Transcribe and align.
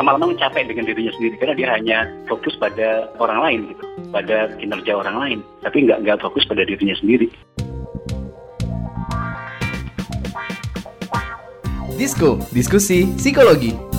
lama-lama 0.00 0.32
capek 0.40 0.72
dengan 0.72 0.88
dirinya 0.88 1.12
sendiri 1.12 1.36
karena 1.36 1.54
dia 1.60 1.68
hanya 1.76 1.98
fokus 2.24 2.56
pada 2.56 3.12
orang 3.20 3.38
lain 3.44 3.60
gitu, 3.76 3.84
pada 4.08 4.48
kinerja 4.56 4.92
orang 4.96 5.16
lain, 5.20 5.38
tapi 5.60 5.84
nggak 5.84 6.00
nggak 6.00 6.18
fokus 6.24 6.48
pada 6.48 6.64
dirinya 6.64 6.96
sendiri. 6.96 7.28
Disko, 12.00 12.40
diskusi 12.48 13.12
psikologi. 13.20 13.89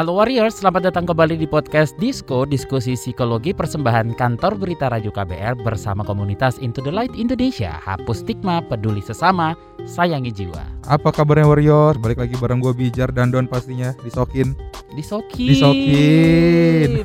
Halo 0.00 0.16
Warriors, 0.16 0.56
selamat 0.56 0.88
datang 0.88 1.04
kembali 1.04 1.36
di 1.36 1.44
podcast 1.44 1.92
Disco, 2.00 2.48
diskusi 2.48 2.96
psikologi 2.96 3.52
persembahan 3.52 4.16
kantor 4.16 4.56
berita 4.56 4.88
Radio 4.88 5.12
KBR 5.12 5.60
bersama 5.60 6.00
komunitas 6.08 6.56
Into 6.56 6.80
the 6.80 6.88
Light 6.88 7.12
Indonesia. 7.12 7.76
Hapus 7.84 8.24
stigma, 8.24 8.64
peduli 8.64 9.04
sesama, 9.04 9.52
sayangi 9.84 10.32
jiwa. 10.32 10.64
Apa 10.88 11.12
kabarnya 11.12 11.44
Warriors? 11.44 12.00
Balik 12.00 12.24
lagi 12.24 12.32
bareng 12.40 12.64
gue 12.64 12.72
Bijar 12.72 13.12
dan 13.12 13.28
Don 13.28 13.44
pastinya 13.44 13.92
disokin. 14.00 14.56
Disokin. 14.96 15.52
Disokin. 15.52 17.04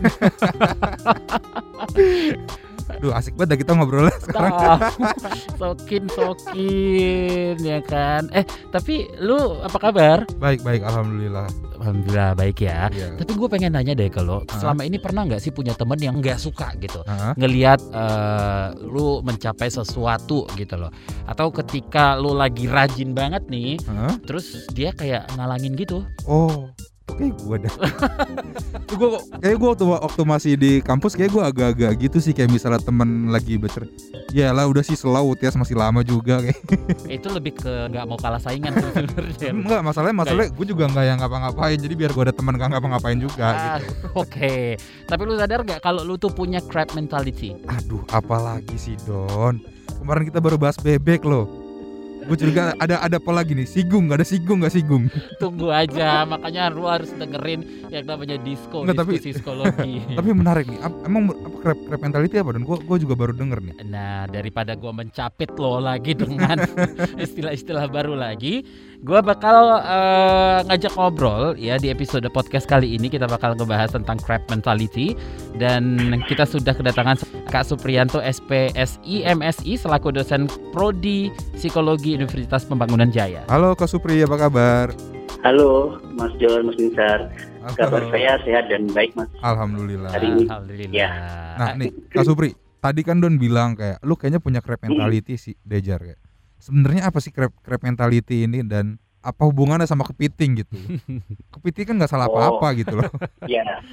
Aduh 2.98 3.12
asik 3.12 3.36
banget 3.36 3.50
dah 3.56 3.60
kita 3.60 3.72
ngobrol 3.76 4.08
sekarang. 4.24 4.80
sokin, 5.60 6.04
sokin, 6.12 7.56
ya 7.60 7.80
kan. 7.84 8.28
Eh, 8.32 8.44
tapi 8.70 9.08
lu 9.20 9.60
apa 9.62 9.78
kabar? 9.78 10.18
Baik, 10.38 10.64
baik, 10.64 10.82
alhamdulillah. 10.84 11.48
Alhamdulillah 11.76 12.32
baik 12.34 12.64
ya. 12.64 12.88
Iya. 12.90 13.20
Tapi 13.20 13.32
gue 13.36 13.48
pengen 13.52 13.76
nanya 13.76 13.94
deh 13.94 14.08
kalau 14.08 14.42
selama 14.48 14.88
ini 14.88 14.96
pernah 14.96 15.28
nggak 15.28 15.42
sih 15.44 15.52
punya 15.52 15.76
temen 15.76 16.00
yang 16.00 16.16
nggak 16.18 16.40
suka 16.40 16.72
gitu 16.80 17.04
Hah? 17.04 17.36
ngelihat 17.36 17.80
eh, 17.92 18.68
lu 18.80 19.20
mencapai 19.22 19.68
sesuatu 19.68 20.48
gitu 20.56 20.76
loh 20.80 20.90
atau 21.28 21.52
ketika 21.52 22.16
lu 22.16 22.32
lagi 22.32 22.66
rajin 22.66 23.12
banget 23.12 23.44
nih 23.52 23.76
Hah? 23.86 24.16
terus 24.24 24.66
dia 24.72 24.96
kayak 24.96 25.28
ngalangin 25.36 25.76
gitu 25.76 26.02
Oh, 26.26 26.72
kayak 27.06 27.34
gue 27.38 27.56
dah. 27.64 27.76
Gua, 28.96 29.20
kayak 29.38 29.56
gue 29.56 29.70
waktu, 29.70 29.86
waktu 29.86 30.22
masih 30.24 30.54
di 30.56 30.72
kampus 30.80 31.14
kayak 31.14 31.32
gue 31.32 31.44
agak-agak 31.44 31.92
gitu 32.00 32.18
sih 32.18 32.32
kayak 32.32 32.50
misalnya 32.50 32.82
temen 32.82 33.30
lagi 33.30 33.56
becer. 33.56 33.86
Ya 34.34 34.52
lah 34.52 34.66
udah 34.66 34.82
sih 34.82 34.98
selaut 34.98 35.38
ya 35.38 35.54
masih 35.54 35.78
lama 35.78 36.02
juga 36.02 36.42
kayak. 36.42 36.60
itu 37.08 37.28
lebih 37.30 37.56
ke 37.56 37.92
nggak 37.92 38.06
mau 38.06 38.18
kalah 38.18 38.42
saingan 38.42 38.74
sebenarnya 38.74 39.50
Enggak, 39.54 39.82
masalahnya 39.86 40.16
masalahnya 40.16 40.50
gue 40.52 40.66
juga 40.66 40.84
nggak 40.90 41.06
yang 41.06 41.18
ngapa-ngapain. 41.22 41.78
Jadi 41.78 41.94
biar 41.94 42.12
gue 42.12 42.24
ada 42.26 42.36
teman 42.36 42.54
nggak 42.56 42.70
ngapa-ngapain 42.74 43.20
juga 43.20 43.46
Ah, 43.46 43.78
gitu. 43.80 44.12
oke 44.16 44.54
tapi 45.06 45.22
lu 45.24 45.38
sadar 45.38 45.62
nggak 45.62 45.80
kalau 45.80 46.02
lu 46.02 46.16
tuh 46.16 46.32
punya 46.32 46.60
crab 46.64 46.90
mentality 46.92 47.54
Aduh, 47.68 48.02
apalagi 48.10 48.76
sih 48.76 48.96
Don? 49.04 49.60
Kemarin 50.02 50.24
kita 50.28 50.40
baru 50.40 50.56
bahas 50.60 50.76
bebek 50.78 51.24
loh. 51.24 51.65
Gue 52.26 52.38
curiga 52.42 52.74
ada 52.82 53.06
ada 53.06 53.18
apa 53.22 53.32
lagi 53.32 53.54
nih? 53.54 53.70
Sigung, 53.70 54.10
nggak 54.10 54.18
ada 54.22 54.28
sigung 54.28 54.58
nggak 54.66 54.74
sigung? 54.74 55.04
tunggu 55.42 55.70
aja 55.70 56.26
makanya 56.26 56.74
lu 56.74 56.90
harus 56.90 57.14
dengerin 57.14 57.86
yang 57.94 58.06
namanya 58.10 58.42
disco 58.42 58.82
Nggak, 58.82 58.98
tapi- 58.98 59.22
psikologi 59.22 60.02
Tapi 60.18 60.30
menarik 60.34 60.66
nih. 60.66 60.80
Emang 61.06 61.30
apa 61.30 61.58
crab, 61.62 61.78
crab 61.86 62.02
mentality 62.02 62.36
apa 62.42 62.50
Don? 62.58 62.66
Gue 62.66 62.78
gue 62.82 62.98
juga 63.06 63.14
baru 63.14 63.34
denger 63.38 63.60
nih. 63.62 63.76
Nah, 63.86 64.26
daripada 64.26 64.74
gua 64.74 64.92
mencapit 64.92 65.54
lo 65.56 65.78
lagi 65.78 66.18
dengan 66.18 66.58
istilah-istilah 67.26 67.86
baru 67.88 68.18
lagi, 68.18 68.66
gua 69.06 69.22
bakal 69.22 69.86
eh, 69.86 70.66
ngajak 70.66 70.98
ngobrol 70.98 71.54
ya 71.62 71.78
di 71.78 71.94
episode 71.94 72.26
podcast 72.34 72.66
kali 72.66 72.98
ini 72.98 73.06
kita 73.06 73.30
bakal 73.30 73.54
ngebahas 73.54 73.94
tentang 73.94 74.18
crab 74.18 74.42
mentality 74.50 75.14
dan 75.62 76.02
kita 76.26 76.42
sudah 76.42 76.74
kedatangan 76.74 77.22
Kak 77.54 77.70
Supriyanto 77.70 78.18
SPSI 78.18 79.30
MSI 79.30 79.78
selaku 79.78 80.10
dosen 80.10 80.50
prodi 80.74 81.30
Psikologi 81.54 82.18
Universitas 82.18 82.66
Pembangunan 82.66 83.14
Jaya. 83.14 83.46
Halo 83.46 83.78
Kak 83.78 83.86
Supri, 83.86 84.26
apa 84.26 84.50
kabar? 84.50 84.90
Halo, 85.46 86.02
Mas 86.18 86.34
John, 86.42 86.66
Mas 86.66 86.74
Binsar. 86.74 87.30
Kabar 87.78 88.10
saya 88.10 88.42
sehat 88.42 88.74
dan 88.74 88.90
baik, 88.90 89.14
Mas. 89.14 89.30
Alhamdulillah. 89.46 90.10
Hari 90.18 90.34
ini. 90.34 90.44
Alhamdulillah. 90.50 90.98
Ya. 90.98 91.10
Nah 91.62 91.78
nih 91.78 91.94
Kak 92.10 92.26
Supri, 92.26 92.58
tadi 92.82 93.06
kan 93.06 93.22
Don 93.22 93.38
bilang 93.38 93.78
kayak 93.78 94.02
lu 94.02 94.18
kayaknya 94.18 94.42
punya 94.42 94.66
crab 94.66 94.82
mentality 94.82 95.38
sih 95.38 95.54
Dejar 95.62 96.02
kayak. 96.02 96.25
Sebenarnya 96.66 97.06
apa 97.06 97.22
sih 97.22 97.30
crab 97.30 97.54
crab 97.62 97.78
mentality 97.80 98.50
ini 98.50 98.66
dan 98.66 98.98
apa 99.22 99.46
hubungannya 99.46 99.86
sama 99.86 100.02
kepiting 100.02 100.66
gitu? 100.66 100.74
Kepiting 101.54 101.86
kan 101.86 101.96
nggak 102.02 102.10
salah 102.10 102.26
Oh. 102.26 102.34
apa-apa 102.34 102.74
gitu 102.76 102.98
loh. 102.98 103.10
Ya. 103.46 103.86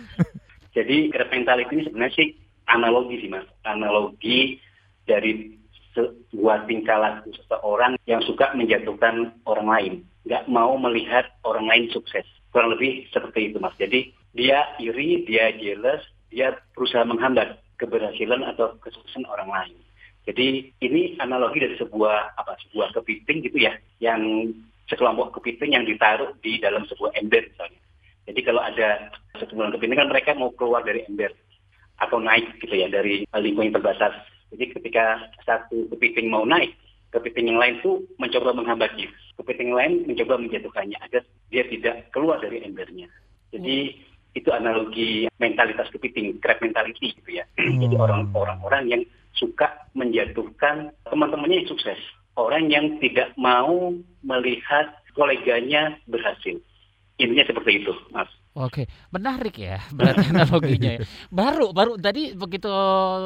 Jadi 0.72 1.12
crab 1.12 1.28
mentality 1.28 1.68
ini 1.68 1.84
sebenarnya 1.84 2.16
sih 2.16 2.28
analogi 2.64 3.20
sih, 3.20 3.28
Mas. 3.28 3.44
Analogi 3.62 4.56
dari 5.04 5.52
sebuah 5.92 6.64
tingkah 6.64 6.96
laku 6.96 7.36
seseorang 7.36 8.00
yang 8.08 8.24
suka 8.24 8.56
menjatuhkan 8.56 9.36
orang 9.44 9.68
lain. 9.68 9.92
Nggak 10.24 10.48
mau 10.48 10.72
melihat 10.80 11.28
orang 11.44 11.68
lain 11.68 11.92
sukses. 11.92 12.24
Kurang 12.48 12.72
lebih 12.72 13.04
seperti 13.12 13.52
itu, 13.52 13.60
Mas. 13.60 13.76
Jadi 13.76 14.08
dia 14.32 14.64
iri, 14.80 15.28
dia 15.28 15.52
jealous, 15.52 16.00
dia 16.32 16.56
berusaha 16.72 17.04
menghambat 17.04 17.60
keberhasilan 17.76 18.40
atau 18.48 18.72
kesuksesan 18.80 19.28
orang 19.28 19.52
lain. 19.52 19.76
Jadi 20.22 20.70
ini 20.78 21.18
analogi 21.18 21.58
dari 21.58 21.74
sebuah 21.74 22.38
apa 22.38 22.54
sebuah 22.68 22.94
kepiting 22.94 23.42
gitu 23.42 23.58
ya, 23.58 23.74
yang 23.98 24.22
sekelompok 24.86 25.34
kepiting 25.40 25.74
yang 25.74 25.82
ditaruh 25.82 26.30
di 26.42 26.62
dalam 26.62 26.86
sebuah 26.86 27.16
ember 27.18 27.42
misalnya. 27.50 27.80
Jadi 28.30 28.40
kalau 28.46 28.62
ada 28.62 29.10
sekumpulan 29.34 29.74
kepiting 29.74 29.98
kan 29.98 30.10
mereka 30.10 30.30
mau 30.38 30.54
keluar 30.54 30.86
dari 30.86 31.02
ember 31.10 31.34
atau 31.98 32.22
naik 32.22 32.58
gitu 32.62 32.74
ya 32.74 32.86
dari 32.86 33.26
lingkungan 33.34 33.74
yang 33.74 33.76
terbatas. 33.82 34.14
Jadi 34.54 34.64
ketika 34.78 35.26
satu 35.42 35.90
kepiting 35.96 36.30
mau 36.30 36.46
naik, 36.46 36.76
kepiting 37.10 37.50
yang 37.50 37.58
lain 37.58 37.82
tuh 37.82 38.04
mencoba 38.22 38.54
menghambatnya. 38.54 39.10
Kepiting 39.40 39.74
yang 39.74 39.78
lain 39.78 39.92
mencoba 40.06 40.38
menjatuhkannya 40.38 40.98
agar 41.02 41.22
dia 41.50 41.64
tidak 41.66 42.12
keluar 42.14 42.38
dari 42.38 42.62
embernya. 42.62 43.10
Jadi 43.50 43.96
itu 44.32 44.48
analogi 44.48 45.28
mentalitas 45.36 45.92
kepiting, 45.92 46.40
crab 46.40 46.62
mentality 46.62 47.12
gitu 47.16 47.42
ya. 47.42 47.44
Jadi 47.58 47.94
orang-orang 47.96 48.84
yang 48.88 49.02
suka 49.36 49.88
menjatuhkan 49.96 50.92
teman-temannya 51.08 51.64
yang 51.64 51.70
sukses. 51.70 51.98
Orang 52.32 52.72
yang 52.72 52.96
tidak 53.00 53.36
mau 53.36 53.92
melihat 54.24 54.96
koleganya 55.12 56.00
berhasil. 56.08 56.56
Intinya 57.20 57.44
seperti 57.44 57.84
itu, 57.84 57.92
Mas. 58.08 58.28
Oke, 58.52 58.84
menarik 59.08 59.56
ya 59.56 59.80
berarti 59.96 60.28
analoginya. 60.32 61.00
ya. 61.00 61.08
Baru 61.32 61.72
baru 61.72 61.96
tadi 61.96 62.36
begitu 62.36 62.68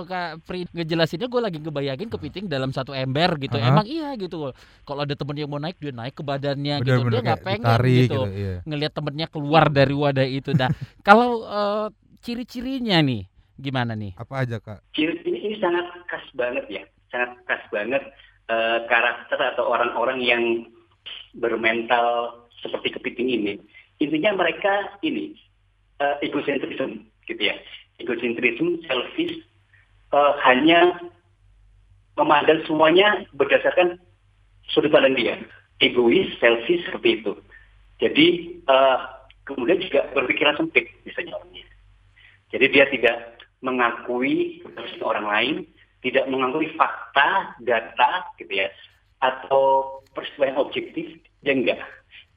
Kak 0.07 0.47
Pri 0.47 0.71
ngejelasinnya 0.71 1.27
gue 1.27 1.41
lagi 1.43 1.59
ngebayangin 1.59 2.07
kepiting 2.07 2.47
dalam 2.47 2.71
satu 2.71 2.95
ember 2.95 3.35
gitu. 3.43 3.59
Aha. 3.59 3.75
Emang 3.75 3.87
iya 3.91 4.15
gitu. 4.15 4.55
Kalau 4.87 5.01
ada 5.03 5.15
temen 5.19 5.35
yang 5.35 5.51
mau 5.51 5.59
naik 5.59 5.83
dia 5.83 5.91
naik 5.91 6.15
ke 6.15 6.23
badannya 6.23 6.79
gitu. 6.79 6.87
Bener-bener 6.87 7.15
Dia 7.19 7.27
nggak 7.27 7.43
pengen 7.43 7.63
ditarik 7.67 7.91
gitu, 7.91 8.07
gitu. 8.07 8.23
Iya. 8.31 8.55
ngelihat 8.63 8.93
temennya 8.95 9.27
keluar 9.27 9.65
dari 9.67 9.95
wadah 9.99 10.27
itu. 10.31 10.51
Nah, 10.55 10.71
kalau 11.09 11.43
eh, 11.43 11.87
ciri-cirinya 12.23 13.03
nih 13.03 13.27
gimana 13.57 13.97
nih? 13.97 14.13
Apa 14.17 14.45
aja 14.45 14.57
kak? 14.61 14.85
Ciri 14.93 15.21
ini, 15.25 15.39
ini 15.51 15.57
sangat 15.61 15.87
khas 16.09 16.27
banget 16.37 16.65
ya, 16.69 16.83
sangat 17.13 17.37
khas 17.49 17.63
banget 17.73 18.03
eh, 18.49 18.79
karakter 18.89 19.39
atau 19.57 19.73
orang-orang 19.73 20.19
yang 20.23 20.45
bermental 21.37 22.41
seperti 22.63 22.97
kepiting 22.97 23.29
ini. 23.29 23.53
Intinya 24.01 24.37
mereka 24.37 25.01
ini 25.01 25.37
uh, 26.01 26.21
egocentrism 26.21 27.09
gitu 27.25 27.43
ya, 27.43 27.57
egocentrism, 28.01 28.85
selfish, 28.85 29.41
eh, 30.13 30.33
hanya 30.45 31.01
memandang 32.17 32.65
semuanya 32.65 33.25
berdasarkan 33.37 34.01
sudut 34.69 34.93
pandang 34.93 35.17
dia, 35.17 35.37
egois, 35.81 36.29
selfish 36.41 36.85
seperti 36.89 37.23
itu. 37.23 37.33
Jadi 38.01 38.27
eh, 38.61 38.99
kemudian 39.49 39.81
juga 39.81 40.09
berpikiran 40.13 40.61
sempit 40.61 40.93
misalnya 41.09 41.41
orangnya. 41.41 41.65
Jadi 42.53 42.67
dia 42.71 42.85
tidak 42.93 43.17
mengakui 43.65 44.61
orang 45.01 45.27
lain, 45.27 45.55
tidak 46.05 46.29
mengakui 46.29 46.69
fakta, 46.77 47.57
data, 47.65 48.31
gitu 48.37 48.53
ya, 48.53 48.69
atau 49.25 49.97
yang 50.41 50.61
objektif, 50.61 51.19
dia 51.45 51.53
enggak. 51.57 51.81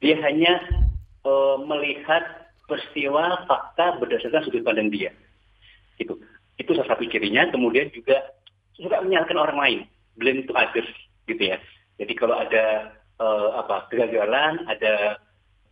Dia 0.00 0.16
hanya 0.24 0.60
eh, 1.24 1.56
melihat 1.64 2.50
peristiwa, 2.64 3.44
fakta 3.44 4.00
berdasarkan 4.00 4.44
sudut 4.48 4.64
pandang 4.64 4.88
dia. 4.88 5.12
Itu, 6.00 6.16
itu 6.56 6.70
salah 6.72 6.96
satu 6.96 7.04
cirinya. 7.08 7.48
Kemudian 7.52 7.92
juga 7.92 8.32
suka 8.76 9.04
menyalahkan 9.04 9.36
orang 9.36 9.58
lain, 9.58 9.78
blame 10.16 10.44
to 10.48 10.52
others, 10.56 10.88
gitu 11.28 11.52
ya. 11.52 11.60
Jadi 12.00 12.12
kalau 12.16 12.40
ada 12.40 12.96
eh, 13.20 13.48
apa 13.60 13.88
kegagalan, 13.92 14.64
ada 14.68 15.20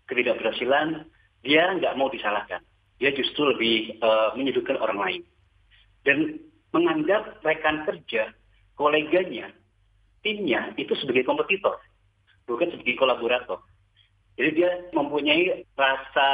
ketidakberhasilan, 0.08 1.08
dia 1.40 1.72
nggak 1.76 1.96
mau 1.96 2.12
disalahkan. 2.12 2.60
Dia 3.00 3.16
justru 3.16 3.48
lebih 3.56 3.96
eh, 3.96 4.28
menyudutkan 4.36 4.76
orang 4.76 5.00
lain 5.00 5.22
dan 6.04 6.38
menganggap 6.74 7.40
rekan 7.42 7.86
kerja, 7.88 8.30
koleganya, 8.76 9.50
timnya 10.20 10.74
itu 10.76 10.92
sebagai 10.98 11.24
kompetitor, 11.24 11.80
bukan 12.44 12.70
sebagai 12.74 12.98
kolaborator. 13.00 13.58
Jadi 14.38 14.50
dia 14.54 14.70
mempunyai 14.94 15.66
rasa 15.74 16.28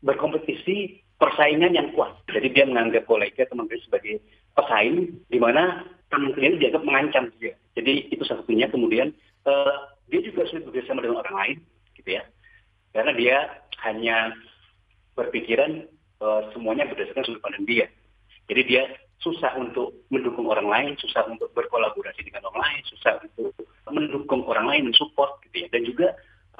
berkompetisi 0.00 1.04
persaingan 1.20 1.76
yang 1.76 1.92
kuat. 1.92 2.16
Jadi 2.32 2.56
dia 2.56 2.64
menganggap 2.64 3.04
kolega 3.04 3.44
teman 3.44 3.68
kerja 3.68 3.84
sebagai 3.84 4.24
pesaing, 4.56 5.12
di 5.28 5.38
mana 5.38 5.84
teman 6.08 6.32
kerja 6.32 6.56
dianggap 6.56 6.82
mengancam 6.88 7.28
dia. 7.36 7.52
Jadi 7.76 8.08
itu 8.08 8.24
satunya. 8.24 8.64
Kemudian 8.72 9.12
uh, 9.44 9.92
dia 10.08 10.24
juga 10.24 10.48
sulit 10.48 10.64
bekerjasama 10.64 11.04
dengan 11.04 11.20
orang 11.20 11.36
lain, 11.36 11.56
gitu 12.00 12.16
ya. 12.16 12.22
Karena 12.96 13.12
dia 13.12 13.36
hanya 13.84 14.32
berpikiran 15.18 15.84
uh, 16.24 16.48
semuanya 16.56 16.88
berdasarkan 16.88 17.28
sudut 17.28 17.42
pandang 17.44 17.68
dia. 17.68 17.86
Jadi 18.48 18.62
dia 18.68 18.82
susah 19.24 19.56
untuk 19.56 20.04
mendukung 20.12 20.44
orang 20.52 20.68
lain, 20.68 20.92
susah 21.00 21.24
untuk 21.24 21.48
berkolaborasi 21.56 22.20
dengan 22.28 22.44
orang 22.52 22.68
lain, 22.68 22.82
susah 22.92 23.12
untuk 23.24 23.56
mendukung 23.88 24.44
orang 24.44 24.68
lain, 24.68 24.82
mensupport 24.92 25.40
gitu 25.48 25.64
ya. 25.64 25.68
Dan 25.72 25.82
juga 25.88 26.06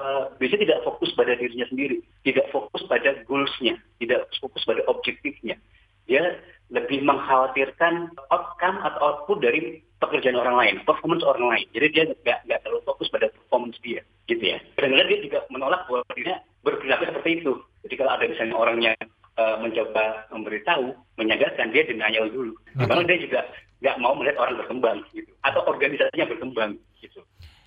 uh, 0.01 0.33
biasanya 0.41 0.61
tidak 0.65 0.79
fokus 0.81 1.13
pada 1.13 1.37
dirinya 1.37 1.67
sendiri, 1.69 2.01
tidak 2.25 2.49
fokus 2.49 2.81
pada 2.89 3.13
goalsnya, 3.29 3.77
tidak 4.01 4.25
fokus 4.41 4.65
pada 4.65 4.81
objektifnya. 4.89 5.61
Dia 6.09 6.41
lebih 6.73 7.05
mengkhawatirkan 7.05 8.17
outcome 8.33 8.77
atau 8.81 9.01
output 9.01 9.37
dari 9.45 9.85
pekerjaan 10.01 10.37
orang 10.37 10.57
lain, 10.57 10.75
performance 10.85 11.21
orang 11.21 11.45
lain. 11.53 11.65
Jadi 11.73 11.87
dia 11.93 12.03
nggak 12.09 12.39
nggak 12.49 12.59
terlalu 12.65 12.81
fokus 12.85 13.07
pada 13.13 13.29
performance 13.29 13.77
dia, 13.85 14.01
gitu 14.25 14.41
ya. 14.41 14.57
Dan 14.77 14.97
dia 14.97 15.19
juga 15.21 15.45
menolak 15.53 15.85
bahwa 15.85 16.01
dirinya 16.13 16.41
berperilaku 16.65 17.03
seperti 17.13 17.31
itu. 17.41 17.53
Jadi 17.85 17.95
kalau 18.01 18.11
ada 18.17 18.25
misalnya 18.25 18.55
orangnya 18.57 18.91
uh, 19.39 19.55
mencoba 19.59 20.27
memberitahu, 20.31 20.95
menyadarkan 21.19 21.71
dia 21.71 21.83
denial 21.87 22.27
dulu. 22.31 22.53
Karena 22.75 23.03
dia 23.07 23.19
juga 23.19 23.41
nggak 23.83 23.99
mau 23.99 24.15
melihat 24.15 24.39
orang 24.41 24.55
berkembang 24.59 24.97
gitu, 25.11 25.31
atau 25.43 25.61
organisasinya 25.67 26.25
berkembang 26.31 26.79
gitu. 27.03 27.21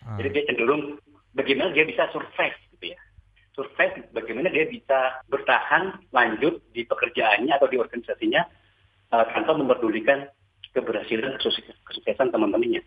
Ah. 0.05 0.17
Jadi 0.19 0.29
dia 0.35 0.43
cenderung 0.49 0.97
bagaimana 1.37 1.71
dia 1.77 1.85
bisa 1.85 2.09
survive 2.11 2.57
gitu 2.75 2.97
ya. 2.97 2.99
Survive 3.53 4.09
bagaimana 4.15 4.49
dia 4.49 4.65
bisa 4.67 5.23
bertahan 5.29 6.01
lanjut 6.15 6.59
di 6.73 6.87
pekerjaannya 6.89 7.53
atau 7.53 7.69
di 7.69 7.77
organisasinya 7.77 8.43
uh, 9.13 9.25
tanpa 9.35 9.53
memperdulikan 9.55 10.27
keberhasilan 10.73 11.37
kesuksesan 11.39 12.33
teman-temannya. 12.33 12.81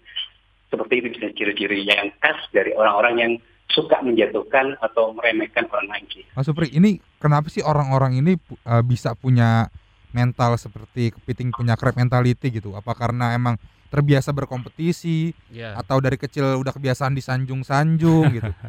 Seperti 0.72 1.04
itu 1.04 1.08
ciri-ciri 1.36 1.84
yang 1.84 2.16
khas 2.24 2.40
dari 2.56 2.72
orang-orang 2.72 3.16
yang 3.20 3.32
suka 3.72 4.04
menjatuhkan 4.04 4.76
atau 4.80 5.16
meremehkan 5.16 5.66
orang 5.72 5.88
lain 5.88 6.06
sih. 6.12 6.24
Mas 6.36 6.46
Supri, 6.46 6.70
ini 6.72 7.00
kenapa 7.18 7.48
sih 7.48 7.64
orang-orang 7.64 8.20
ini 8.20 8.36
uh, 8.64 8.84
bisa 8.84 9.16
punya 9.16 9.72
mental 10.12 10.60
seperti 10.60 11.16
kepiting 11.16 11.56
punya 11.56 11.80
crab 11.80 11.96
mentality 11.96 12.52
gitu? 12.52 12.76
Apa 12.76 12.92
karena 12.94 13.32
emang 13.32 13.56
terbiasa 13.92 14.32
berkompetisi 14.32 15.36
Ya. 15.52 15.76
atau 15.76 16.00
dari 16.00 16.16
kecil 16.16 16.60
udah 16.60 16.72
kebiasaan 16.72 17.16
disanjung-sanjung 17.16 18.26
gitu? 18.32 18.52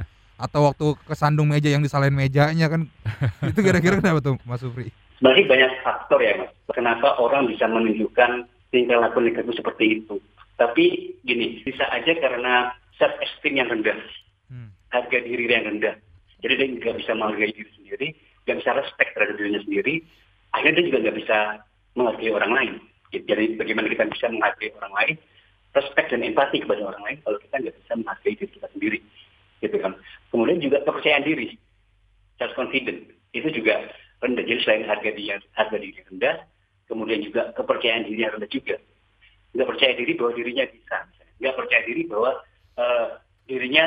Atau 0.42 0.66
waktu 0.66 0.98
kesandung 1.06 1.54
meja 1.54 1.70
yang 1.70 1.86
disalahin 1.86 2.18
mejanya 2.18 2.66
kan? 2.66 2.90
itu 3.50 3.62
kira-kira 3.62 4.02
kenapa 4.02 4.18
tuh 4.18 4.34
Mas 4.42 4.58
Supri? 4.58 4.90
Sebenarnya 5.22 5.46
banyak 5.46 5.72
faktor 5.86 6.18
ya 6.18 6.34
mas. 6.34 6.50
Kenapa 6.74 7.14
orang 7.22 7.46
bisa 7.46 7.70
menunjukkan 7.70 8.50
tingkah 8.74 8.98
laku 8.98 9.22
negatif 9.22 9.54
seperti 9.54 10.02
itu. 10.02 10.18
Tapi 10.58 11.14
gini, 11.22 11.62
bisa 11.62 11.86
aja 11.94 12.10
karena 12.18 12.74
self 12.98 13.14
esteem 13.22 13.62
yang 13.62 13.70
rendah. 13.70 13.94
Harga 14.92 15.18
diri 15.24 15.48
yang 15.48 15.66
rendah. 15.66 15.96
Jadi 16.44 16.52
dia 16.58 16.66
nggak 16.68 16.96
bisa 17.00 17.12
menghargai 17.16 17.54
diri 17.54 17.70
sendiri, 17.78 18.06
nggak 18.44 18.56
bisa 18.60 18.70
respect 18.76 19.10
terhadap 19.16 19.34
dirinya 19.40 19.62
sendiri. 19.64 19.94
Akhirnya 20.52 20.74
dia 20.78 20.86
juga 20.92 20.98
nggak 21.08 21.16
bisa 21.24 21.38
menghargai 21.96 22.30
orang 22.34 22.52
lain. 22.52 22.72
Jadi 23.12 23.44
bagaimana 23.56 23.86
kita 23.88 24.04
bisa 24.08 24.26
menghargai 24.28 24.70
orang 24.76 24.92
lain, 24.92 25.14
respect 25.72 26.08
dan 26.12 26.20
empati 26.24 26.64
kepada 26.64 26.82
orang 26.84 27.02
lain 27.04 27.18
kalau 27.24 27.38
kita 27.40 27.54
nggak 27.60 27.76
bisa 27.80 27.92
menghargai 27.96 28.34
diri 28.36 28.50
kita 28.52 28.68
sendiri, 28.72 28.98
gitu 29.64 29.76
kan. 29.80 29.92
Kemudian 30.28 30.58
juga 30.60 30.78
kepercayaan 30.84 31.24
diri, 31.24 31.48
self 32.36 32.52
confident 32.58 33.00
itu 33.32 33.48
juga 33.54 33.88
rendah. 34.20 34.44
Jadi 34.44 34.60
selain 34.66 34.84
harga 34.84 35.10
diri 35.14 35.30
harga 35.32 35.76
diri 35.78 36.00
rendah, 36.10 36.36
kemudian 36.90 37.20
juga 37.24 37.54
kepercayaan 37.56 38.04
diri 38.04 38.20
yang 38.26 38.34
rendah 38.36 38.50
juga. 38.50 38.76
Nggak 39.52 39.68
percaya 39.68 39.92
diri 39.96 40.12
bahwa 40.16 40.32
dirinya 40.32 40.64
bisa, 40.68 40.96
nggak 41.40 41.54
percaya 41.54 41.82
diri 41.84 42.02
bahwa 42.08 42.30
eh, 42.80 43.06
dirinya 43.46 43.84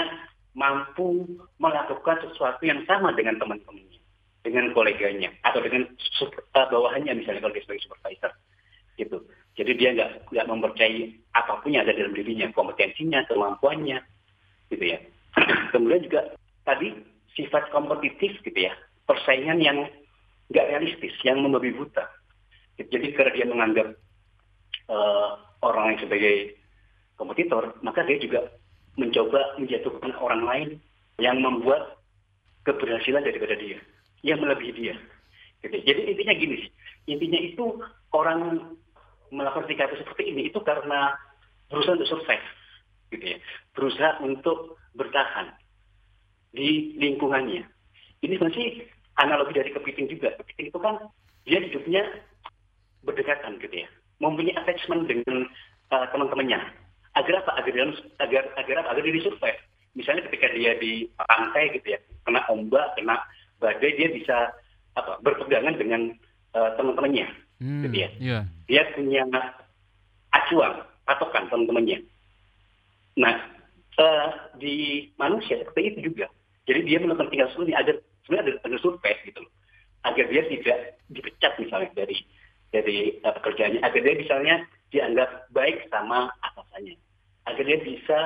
mampu 0.55 1.27
melakukan 1.59 2.23
sesuatu 2.23 2.63
yang 2.63 2.81
sama 2.87 3.11
dengan 3.11 3.35
teman-temannya, 3.37 3.99
dengan 4.41 4.71
koleganya, 4.71 5.29
atau 5.43 5.59
dengan 5.59 5.83
eh, 5.91 6.67
bawahannya 6.71 7.11
misalnya 7.11 7.43
kalau 7.43 7.53
dia 7.53 7.63
sebagai 7.67 7.83
supervisor, 7.83 8.31
gitu. 8.95 9.17
Jadi 9.55 9.71
dia 9.75 9.89
nggak 9.95 10.31
nggak 10.31 10.47
mempercayai 10.47 11.15
apa 11.35 11.59
pun 11.59 11.75
yang 11.75 11.83
ada 11.83 11.95
dalam 11.95 12.15
dirinya, 12.15 12.47
kompetensinya, 12.55 13.27
kemampuannya, 13.27 13.99
gitu 14.71 14.83
ya. 14.95 14.99
Kemudian 15.75 16.07
juga 16.07 16.21
tadi 16.63 16.95
sifat 17.35 17.67
kompetitif 17.75 18.39
gitu 18.41 18.59
ya, 18.71 18.73
persaingan 19.03 19.59
yang 19.59 19.77
nggak 20.51 20.67
realistis, 20.71 21.15
yang 21.27 21.43
membabi 21.43 21.75
buta. 21.75 22.07
Jadi 22.79 23.11
karena 23.11 23.31
dia 23.35 23.45
menganggap 23.47 23.87
eh, 24.87 25.29
orang 25.63 25.83
lain 25.91 25.99
sebagai 25.99 26.35
kompetitor, 27.19 27.75
maka 27.83 28.07
dia 28.07 28.19
juga 28.19 28.47
mencoba 28.95 29.59
menjatuhkan 29.59 30.11
orang 30.19 30.41
lain 30.47 30.69
yang 31.19 31.39
membuat 31.39 31.99
keberhasilan 32.67 33.23
daripada 33.23 33.55
dia, 33.55 33.79
yang 34.23 34.39
melebihi 34.41 34.73
dia. 34.75 34.95
Gitu. 35.63 35.75
Jadi 35.83 36.01
intinya 36.13 36.33
gini 36.35 36.57
intinya 37.05 37.39
itu 37.41 37.65
orang 38.13 38.73
melakukan 39.29 39.69
sikap 39.69 39.93
seperti 39.93 40.33
ini 40.33 40.49
itu 40.49 40.57
karena 40.61 41.13
berusaha 41.69 41.97
untuk 41.97 42.09
survive, 42.09 42.47
gitu 43.13 43.25
ya, 43.35 43.37
berusaha 43.73 44.11
untuk 44.21 44.77
bertahan 44.93 45.53
di 46.53 46.93
lingkungannya. 47.01 47.65
Ini 48.21 48.33
sebenarnya 48.37 48.67
analogi 49.21 49.53
dari 49.57 49.69
kepiting 49.73 50.07
juga. 50.09 50.33
Kepiting 50.39 50.71
itu 50.71 50.79
kan 50.81 50.95
dia 51.45 51.59
hidupnya 51.61 52.03
berdekatan 53.05 53.61
gitu 53.61 53.85
ya, 53.85 53.87
mempunyai 54.21 54.57
attachment 54.57 55.09
dengan 55.09 55.49
uh, 55.93 56.05
teman-temannya. 56.09 56.84
Agar 57.15 57.43
apa? 57.43 57.51
Agar 57.63 57.73
agar 58.19 58.43
agar 58.59 58.75
apa? 58.83 58.89
Agar 58.95 59.01
dia 59.03 59.23
survive. 59.23 59.59
Misalnya 59.95 60.27
ketika 60.27 60.51
dia 60.51 60.75
di 60.75 61.07
pantai 61.15 61.71
gitu 61.79 61.95
ya, 61.95 61.99
kena 62.27 62.43
ombak, 62.51 62.99
kena 62.99 63.15
badai, 63.63 63.95
dia 63.95 64.11
bisa 64.11 64.51
apa? 64.99 65.19
Berpegangan 65.23 65.79
dengan 65.79 66.11
uh, 66.51 66.75
teman-temannya. 66.75 67.27
Hmm, 67.63 67.87
Gitu 67.87 67.95
ya. 67.95 68.09
Iya. 68.19 68.39
Dia 68.67 68.83
punya 68.91 69.23
acuan, 70.35 70.83
patokan 71.07 71.47
teman-temannya. 71.47 72.03
Nah, 73.15 73.35
eh, 73.95 74.29
di 74.59 74.75
manusia 75.15 75.63
seperti 75.63 75.95
itu 75.95 75.99
juga. 76.11 76.27
Jadi 76.67 76.79
dia 76.83 76.97
melakukan 76.99 77.31
tinggal 77.31 77.49
sendiri 77.55 77.77
agar 77.77 77.95
sebenarnya 78.25 78.43
ada, 78.43 78.53
ada 78.67 78.77
survei 78.83 79.15
gitu 79.23 79.39
loh. 79.39 79.53
Agar 80.03 80.25
dia 80.27 80.43
tidak 80.51 80.77
dipecat 81.09 81.53
misalnya 81.61 81.89
dari 81.95 82.17
dari 82.75 82.97
eh, 83.23 83.33
pekerjaannya, 83.39 83.79
agar 83.79 83.99
dia 84.03 84.15
misalnya 84.19 84.55
dianggap 84.91 85.29
baik 85.55 85.87
sama 85.87 86.27
atasannya. 86.43 86.99
Agar 87.45 87.63
dia 87.65 87.79
bisa 87.81 88.19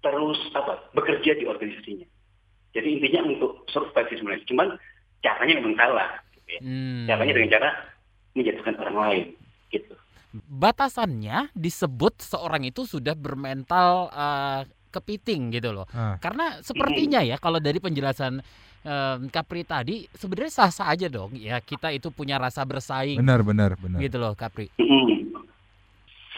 terus 0.00 0.38
apa 0.54 0.80
bekerja 0.94 1.36
di 1.36 1.44
organisasinya. 1.44 2.06
Jadi 2.72 2.88
intinya 3.00 3.20
untuk 3.28 3.66
survive 3.68 4.08
sebenarnya. 4.14 4.44
Cuman 4.48 4.68
caranya 5.24 5.54
memang 5.60 5.74
salah. 5.76 6.08
Gitu 6.36 6.48
ya. 6.48 6.60
Hmm. 6.62 7.04
Caranya 7.08 7.32
dengan 7.34 7.50
cara 7.58 7.68
menjatuhkan 8.36 8.74
orang 8.80 8.96
lain 8.96 9.26
gitu. 9.74 9.92
Batasannya 10.32 11.50
disebut 11.56 12.20
seorang 12.20 12.68
itu 12.68 12.84
sudah 12.84 13.16
bermental 13.16 14.12
eh, 14.12 14.62
kepiting 14.88 15.52
gitu 15.52 15.72
loh. 15.72 15.86
Ah. 15.92 16.16
Karena 16.20 16.60
sepertinya 16.64 17.20
ya 17.20 17.36
kalau 17.36 17.60
dari 17.60 17.76
penjelasan 17.80 18.40
em, 18.84 19.28
Kapri 19.28 19.62
tadi 19.62 20.08
sebenarnya 20.16 20.52
sah-sah 20.52 20.88
aja 20.88 21.06
dong 21.10 21.36
ya 21.36 21.60
kita 21.60 21.92
itu 21.92 22.08
punya 22.08 22.40
rasa 22.40 22.64
bersaing 22.64 23.20
Benar, 23.20 23.44
benar, 23.44 23.76
benar. 23.76 23.98
gitu 24.00 24.16
loh 24.16 24.32
Kapri. 24.32 24.72
Mm. 24.80 25.27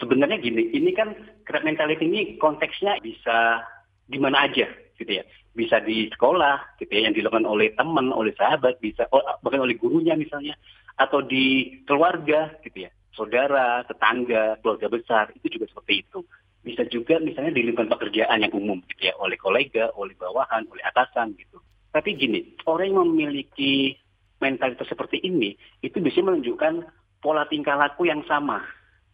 Sebenarnya 0.01 0.41
gini, 0.41 0.73
ini 0.73 0.97
kan 0.97 1.13
crab 1.45 1.61
mentality 1.61 2.09
ini 2.09 2.41
konteksnya 2.41 2.97
bisa 3.05 3.61
di 4.09 4.17
mana 4.17 4.49
aja 4.49 4.65
gitu 4.97 5.11
ya. 5.13 5.21
Bisa 5.53 5.77
di 5.77 6.09
sekolah 6.09 6.81
gitu 6.81 6.89
ya 6.89 7.05
yang 7.05 7.13
dilakukan 7.13 7.45
oleh 7.45 7.69
teman, 7.77 8.09
oleh 8.09 8.33
sahabat, 8.33 8.81
bisa 8.81 9.05
oh, 9.13 9.21
bahkan 9.45 9.61
oleh 9.61 9.77
gurunya 9.77 10.17
misalnya 10.17 10.57
atau 10.97 11.21
di 11.21 11.77
keluarga 11.85 12.49
gitu 12.65 12.89
ya. 12.89 12.91
Saudara, 13.13 13.85
tetangga, 13.85 14.57
keluarga 14.65 14.89
besar 14.89 15.29
itu 15.37 15.61
juga 15.61 15.69
seperti 15.69 16.01
itu. 16.01 16.25
Bisa 16.65 16.81
juga 16.89 17.21
misalnya 17.21 17.53
di 17.53 17.61
lingkungan 17.69 17.93
pekerjaan 17.93 18.41
yang 18.41 18.53
umum 18.57 18.81
gitu 18.89 19.11
ya, 19.11 19.13
oleh 19.21 19.37
kolega, 19.37 19.93
oleh 19.93 20.17
bawahan, 20.17 20.65
oleh 20.65 20.81
atasan 20.81 21.37
gitu. 21.37 21.61
Tapi 21.93 22.17
gini, 22.17 22.57
orang 22.65 22.89
yang 22.89 23.05
memiliki 23.05 23.93
mentalitas 24.41 24.89
seperti 24.89 25.21
ini 25.21 25.53
itu 25.85 26.01
bisa 26.01 26.25
menunjukkan 26.25 26.89
pola 27.21 27.45
tingkah 27.45 27.77
laku 27.77 28.09
yang 28.09 28.25
sama 28.25 28.65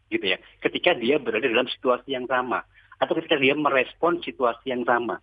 gitu 0.08 0.26
ya. 0.36 0.38
Ketika 0.64 0.96
dia 0.96 1.20
berada 1.20 1.48
dalam 1.48 1.68
situasi 1.68 2.16
yang 2.16 2.28
sama. 2.28 2.64
Atau 2.98 3.14
ketika 3.22 3.38
dia 3.38 3.54
merespon 3.54 4.20
situasi 4.24 4.74
yang 4.74 4.82
sama. 4.88 5.22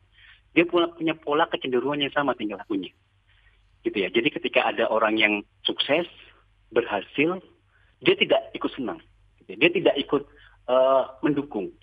Dia 0.54 0.62
punya, 0.68 0.94
punya 0.94 1.14
pola 1.18 1.50
kecenderungan 1.50 2.06
yang 2.06 2.14
sama 2.14 2.38
tingkah 2.38 2.62
lakunya. 2.62 2.94
Gitu 3.82 3.96
ya. 3.98 4.08
Jadi 4.08 4.28
ketika 4.30 4.64
ada 4.64 4.86
orang 4.86 5.18
yang 5.18 5.42
sukses 5.66 6.06
berhasil 6.70 7.42
dia 8.04 8.14
tidak 8.14 8.40
ikut 8.54 8.70
senang. 8.76 9.02
Gitu 9.42 9.56
ya. 9.56 9.56
dia 9.66 9.70
tidak 9.74 9.94
ikut 9.98 10.22
eh, 10.70 11.02
mendukung. 11.26 11.74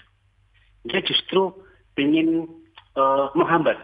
Dia 0.87 1.03
justru 1.03 1.51
ingin 1.99 2.47
eh, 2.95 3.27
menghambat. 3.35 3.77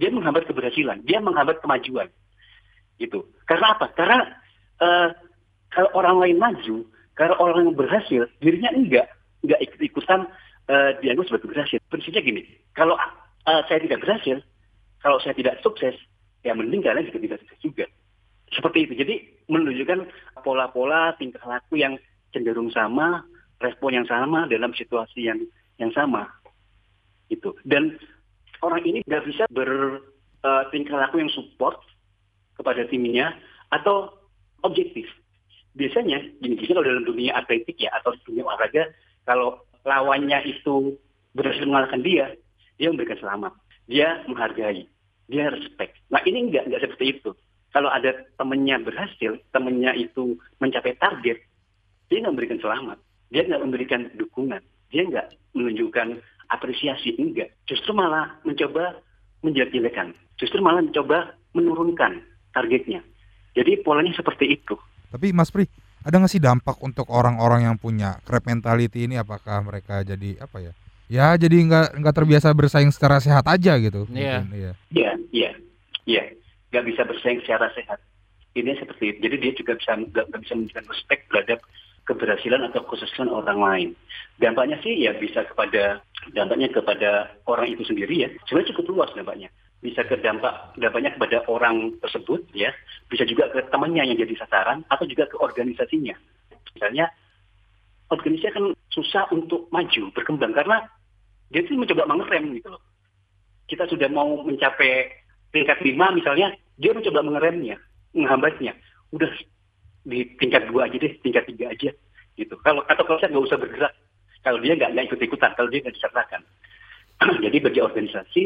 Dia 0.00 0.08
menghambat 0.08 0.48
keberhasilan. 0.48 1.04
Dia 1.04 1.20
menghambat 1.20 1.60
kemajuan. 1.60 2.08
Gitu. 2.96 3.28
Karena 3.44 3.76
apa? 3.76 3.92
Karena 3.92 4.18
eh, 4.80 5.08
kalau 5.72 5.90
orang 5.92 6.16
lain 6.24 6.38
maju, 6.40 6.76
kalau 7.22 7.36
orang 7.38 7.70
yang 7.70 7.78
berhasil, 7.78 8.22
dirinya 8.42 8.74
enggak, 8.74 9.06
enggak 9.46 9.60
ikut-ikutan 9.62 10.26
eh, 10.66 10.90
dianggap 10.98 11.30
sebagai 11.30 11.54
berhasil. 11.54 11.78
Prinsipnya 11.86 12.22
gini, 12.24 12.42
kalau 12.74 12.98
eh, 13.46 13.62
saya 13.70 13.78
tidak 13.78 14.02
berhasil, 14.02 14.42
kalau 14.98 15.22
saya 15.22 15.34
tidak 15.38 15.62
sukses, 15.62 15.94
ya 16.42 16.56
mending 16.56 16.82
kalian 16.82 17.06
juga 17.06 17.20
tidak 17.22 17.38
sukses 17.46 17.60
juga. 17.62 17.86
Seperti 18.52 18.78
itu. 18.84 18.92
Jadi 18.98 19.14
menunjukkan 19.48 20.10
pola-pola 20.44 21.14
tingkah 21.16 21.40
laku 21.46 21.80
yang 21.80 21.96
cenderung 22.34 22.68
sama, 22.74 23.24
respon 23.62 24.02
yang 24.02 24.06
sama 24.10 24.50
dalam 24.50 24.74
situasi 24.74 25.30
yang 25.30 25.40
yang 25.78 25.94
sama. 25.94 26.28
Itu. 27.30 27.56
Dan 27.64 27.96
orang 28.60 28.82
ini 28.84 29.00
nggak 29.08 29.24
bisa 29.24 29.48
bertingkah 29.48 30.98
laku 31.00 31.22
yang 31.24 31.32
support 31.32 31.80
kepada 32.58 32.84
timnya 32.90 33.32
atau 33.72 34.12
objektif. 34.66 35.08
Biasanya, 35.72 36.20
gini, 36.44 36.60
kalau 36.68 36.84
dalam 36.84 37.04
dunia 37.08 37.32
atletik 37.32 37.80
ya 37.80 37.88
atau 37.96 38.12
dunia 38.28 38.44
olahraga, 38.44 38.92
kalau 39.24 39.64
lawannya 39.88 40.44
itu 40.44 40.96
berhasil 41.32 41.64
mengalahkan 41.64 42.04
dia, 42.04 42.36
dia 42.76 42.88
memberikan 42.92 43.18
selamat, 43.18 43.52
dia 43.88 44.20
menghargai, 44.28 44.84
dia 45.32 45.48
respect. 45.48 45.96
Nah 46.12 46.20
ini 46.28 46.50
enggak, 46.50 46.68
enggak 46.68 46.82
seperti 46.84 47.04
itu. 47.18 47.30
Kalau 47.72 47.88
ada 47.88 48.12
temennya 48.36 48.76
berhasil, 48.84 49.40
temennya 49.48 49.96
itu 49.96 50.36
mencapai 50.60 50.92
target, 51.00 51.40
dia 52.12 52.20
nggak 52.20 52.34
memberikan 52.36 52.60
selamat, 52.60 52.98
dia 53.32 53.42
nggak 53.48 53.62
memberikan 53.64 54.00
dukungan, 54.20 54.60
dia 54.92 55.02
nggak 55.08 55.32
menunjukkan 55.56 56.20
apresiasi, 56.52 57.16
enggak. 57.16 57.48
Justru 57.64 57.96
malah 57.96 58.36
mencoba 58.44 59.00
menjelek-jelekan, 59.40 60.12
justru 60.36 60.60
malah 60.60 60.84
mencoba 60.84 61.32
menurunkan 61.56 62.20
targetnya. 62.52 63.00
Jadi 63.56 63.80
polanya 63.80 64.12
seperti 64.12 64.52
itu. 64.52 64.76
Tapi 65.12 65.36
Mas 65.36 65.52
Pri, 65.52 65.68
ada 66.02 66.16
nggak 66.16 66.32
sih 66.32 66.40
dampak 66.40 66.80
untuk 66.80 67.06
orang-orang 67.12 67.68
yang 67.68 67.76
punya 67.76 68.18
crab 68.24 68.42
mentality 68.48 69.04
ini? 69.04 69.20
Apakah 69.20 69.60
mereka 69.60 70.00
jadi 70.00 70.40
apa 70.40 70.58
ya? 70.58 70.72
Ya 71.12 71.36
jadi 71.36 71.60
nggak 71.68 72.00
nggak 72.00 72.14
terbiasa 72.16 72.48
bersaing 72.56 72.88
secara 72.88 73.20
sehat 73.20 73.44
aja 73.44 73.76
gitu. 73.76 74.08
Iya. 74.08 74.48
Iya. 74.48 74.72
Iya, 74.88 75.12
iya, 75.28 75.50
iya. 76.08 76.22
Nggak 76.72 76.84
bisa 76.88 77.02
bersaing 77.04 77.44
secara 77.44 77.68
sehat. 77.76 78.00
Ini 78.56 78.72
seperti 78.80 79.12
itu. 79.12 79.18
Jadi 79.28 79.36
dia 79.36 79.52
juga 79.52 79.72
bisa 79.76 79.92
nggak 79.92 80.24
nggak 80.32 80.40
bisa 80.40 80.52
memberikan 80.56 80.84
respect 80.88 81.22
terhadap 81.28 81.60
keberhasilan 82.08 82.62
atau 82.72 82.80
kesuksesan 82.88 83.28
orang 83.28 83.60
lain. 83.60 83.88
Dampaknya 84.40 84.80
sih 84.80 85.04
ya 85.04 85.12
bisa 85.14 85.44
kepada 85.46 86.00
dampaknya 86.32 86.72
kepada 86.72 87.10
orang 87.44 87.70
itu 87.70 87.84
sendiri 87.86 88.26
ya. 88.26 88.28
Sebenarnya 88.48 88.72
cukup 88.74 88.84
luas 88.96 89.10
dampaknya. 89.12 89.52
Bisa 89.82 90.06
ke 90.06 90.14
dampak 90.22 90.78
dampaknya 90.78 91.10
kepada 91.18 91.42
orang 91.50 91.98
tersebut 91.98 92.46
ya. 92.54 92.70
Bisa 93.10 93.26
juga 93.26 93.50
ke 93.50 93.66
temannya 93.66 94.06
yang 94.06 94.18
jadi 94.18 94.34
sasaran 94.38 94.86
atau 94.86 95.04
juga 95.10 95.26
ke 95.26 95.36
organisasinya. 95.42 96.14
Misalnya 96.78 97.10
organisasi 98.14 98.54
kan 98.54 98.66
susah 98.94 99.26
untuk 99.34 99.66
maju 99.74 100.14
berkembang 100.14 100.54
karena 100.54 100.86
dia 101.50 101.66
tuh 101.66 101.76
mencoba 101.76 102.06
mengerem 102.06 102.54
gitu 102.56 102.72
loh. 102.72 102.82
Kita 103.66 103.84
sudah 103.90 104.08
mau 104.08 104.40
mencapai 104.46 105.10
tingkat 105.52 105.78
lima 105.84 106.14
misalnya, 106.14 106.54
dia 106.80 106.96
mencoba 106.96 107.20
mengeremnya, 107.20 107.76
menghambatnya. 108.16 108.72
Udah 109.12 109.28
di 110.06 110.24
tingkat 110.40 110.66
dua 110.70 110.88
aja 110.88 110.96
deh, 110.96 111.12
tingkat 111.20 111.44
tiga 111.46 111.70
aja 111.70 111.90
gitu. 112.36 112.54
Kalau 112.64 112.82
atau 112.88 113.04
kalau 113.04 113.18
saya 113.20 113.30
nggak 113.30 113.46
usah 113.50 113.58
bergerak, 113.60 113.92
kalau 114.42 114.58
dia 114.64 114.74
nggak 114.74 114.90
nggak 114.96 115.06
ikut 115.12 115.20
ikutan, 115.20 115.52
kalau 115.54 115.68
dia 115.68 115.80
nggak 115.84 115.96
disertakan. 115.96 116.42
Jadi 117.44 117.56
bagi 117.62 117.80
organisasi 117.80 118.42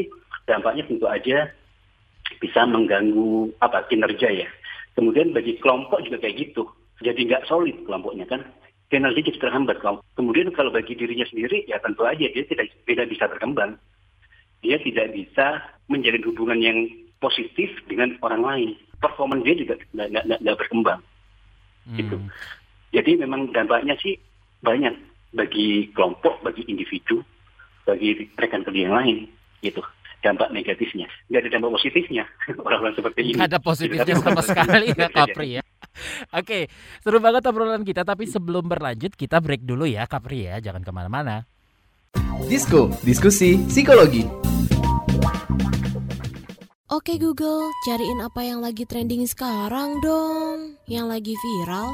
dampaknya 0.47 0.83
tentu 0.87 1.05
aja 1.09 1.51
bisa 2.39 2.61
mengganggu 2.67 3.51
apa 3.63 3.87
kinerja 3.87 4.29
ya. 4.31 4.47
Kemudian 4.97 5.31
bagi 5.31 5.57
kelompok 5.61 6.01
juga 6.05 6.21
kayak 6.21 6.49
gitu. 6.49 6.65
Jadi 7.05 7.29
nggak 7.29 7.45
solid 7.45 7.77
kelompoknya 7.85 8.25
kan. 8.25 8.41
Kinerja 8.87 9.19
jadi 9.19 9.39
terhambat. 9.43 9.83
Kemudian 10.15 10.49
kalau 10.55 10.71
bagi 10.71 10.95
dirinya 10.95 11.27
sendiri 11.27 11.67
ya 11.67 11.77
tentu 11.83 12.07
aja 12.07 12.23
dia 12.23 12.43
tidak 12.47 12.71
tidak 12.87 13.07
bisa 13.11 13.27
berkembang. 13.27 13.75
Dia 14.63 14.81
tidak 14.81 15.13
bisa 15.13 15.61
menjalin 15.91 16.25
hubungan 16.25 16.59
yang 16.63 16.79
positif 17.21 17.69
dengan 17.85 18.17
orang 18.25 18.41
lain. 18.41 18.69
Performa 18.97 19.37
dia 19.43 19.53
juga 19.53 19.77
nggak- 19.93 20.57
berkembang. 20.57 21.03
Gitu. 21.93 22.17
Hmm. 22.17 22.31
Jadi 22.91 23.11
memang 23.19 23.53
dampaknya 23.53 23.95
sih 24.01 24.17
banyak 24.63 24.95
bagi 25.35 25.91
kelompok, 25.93 26.41
bagi 26.41 26.65
individu, 26.65 27.21
bagi 27.87 28.27
rekan 28.35 28.61
kerja 28.61 28.91
yang 28.91 28.95
lain, 28.95 29.17
gitu. 29.63 29.79
Dampak 30.17 30.49
negatifnya, 30.49 31.05
nggak 31.29 31.45
ada 31.45 31.49
dampak 31.55 31.71
positifnya 31.77 32.25
orang-orang 32.65 32.95
seperti 32.97 33.19
ini. 33.23 33.33
Nggak 33.37 33.49
ada 33.53 33.61
positifnya 33.61 34.05
Gitu. 34.11 34.25
sama 34.25 34.41
sekali 34.43 34.87
ya. 34.97 35.07
Kapri 35.07 35.47
ya. 35.55 35.63
Oke, 36.33 36.59
seru 36.99 37.17
banget 37.17 37.45
obrolan 37.45 37.85
kita. 37.85 38.01
Tapi 38.01 38.25
sebelum 38.25 38.65
berlanjut, 38.65 39.13
kita 39.13 39.37
break 39.37 39.61
dulu 39.63 39.85
ya 39.85 40.09
Kapri 40.09 40.49
ya. 40.49 40.57
Jangan 40.57 40.81
ke 40.81 40.91
mana-mana. 40.91 41.45
Disko, 42.49 42.89
diskusi 43.01 43.61
psikologi. 43.65 44.25
Oke 46.87 47.19
Google, 47.19 47.69
cariin 47.83 48.23
apa 48.23 48.41
yang 48.41 48.63
lagi 48.63 48.87
trending 48.87 49.27
sekarang 49.27 49.99
dong. 49.99 50.79
Yang 50.87 51.05
lagi 51.05 51.33
viral, 51.35 51.93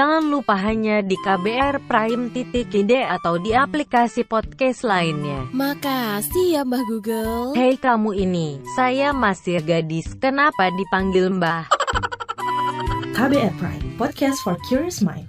Jangan 0.00 0.32
lupa 0.32 0.56
hanya 0.56 1.04
di 1.04 1.12
KBR 1.12 1.84
Prime 1.84 2.32
titik 2.32 2.72
ide 2.72 3.04
atau 3.04 3.36
di 3.36 3.52
aplikasi 3.52 4.24
podcast 4.24 4.80
lainnya. 4.80 5.44
Makasih 5.52 6.56
ya 6.56 6.64
Mbah 6.64 6.88
Google. 6.88 7.52
Hei 7.52 7.76
kamu 7.76 8.16
ini, 8.16 8.64
saya 8.72 9.12
masih 9.12 9.60
gadis, 9.60 10.16
kenapa 10.16 10.72
dipanggil 10.72 11.28
mbah? 11.28 11.68
KBR 13.20 13.52
Prime, 13.60 13.84
podcast 14.00 14.40
for 14.40 14.56
curious 14.72 15.04
mind. 15.04 15.28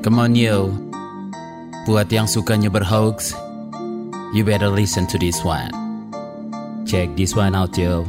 Come 0.00 0.16
on 0.16 0.32
yo. 0.32 0.72
Buat 1.84 2.08
yang 2.08 2.24
suka 2.24 2.56
nyebar 2.56 2.88
hoax, 2.88 3.36
you 4.32 4.40
better 4.40 4.72
listen 4.72 5.04
to 5.04 5.20
this 5.20 5.44
one. 5.44 5.68
Check 6.88 7.12
this 7.12 7.36
one 7.36 7.52
out 7.52 7.76
yo. 7.76 8.08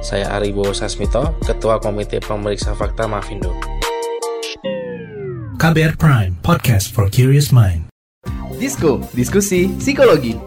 Saya 0.00 0.32
Ari 0.32 0.56
Bowo 0.56 0.72
Sasmito, 0.72 1.36
Ketua 1.44 1.76
Komite 1.76 2.24
Pemeriksa 2.24 2.72
Fakta 2.72 3.04
Mafindo. 3.04 3.52
KBR 5.60 6.00
Prime, 6.00 6.40
podcast 6.40 6.88
for 6.88 7.12
curious 7.12 7.52
mind. 7.52 7.92
Disko, 8.56 9.04
diskusi 9.12 9.68
psikologi. 9.76 10.40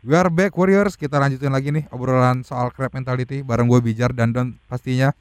We 0.00 0.16
are 0.16 0.32
back 0.32 0.56
Warriors, 0.56 0.96
kita 0.96 1.20
lanjutin 1.20 1.52
lagi 1.52 1.68
nih 1.68 1.84
obrolan 1.92 2.40
soal 2.40 2.72
crab 2.72 2.96
mentality 2.96 3.44
bareng 3.44 3.68
gue 3.68 3.84
Bijar 3.84 4.16
dan 4.16 4.32
Don 4.32 4.56
pastinya. 4.72 5.12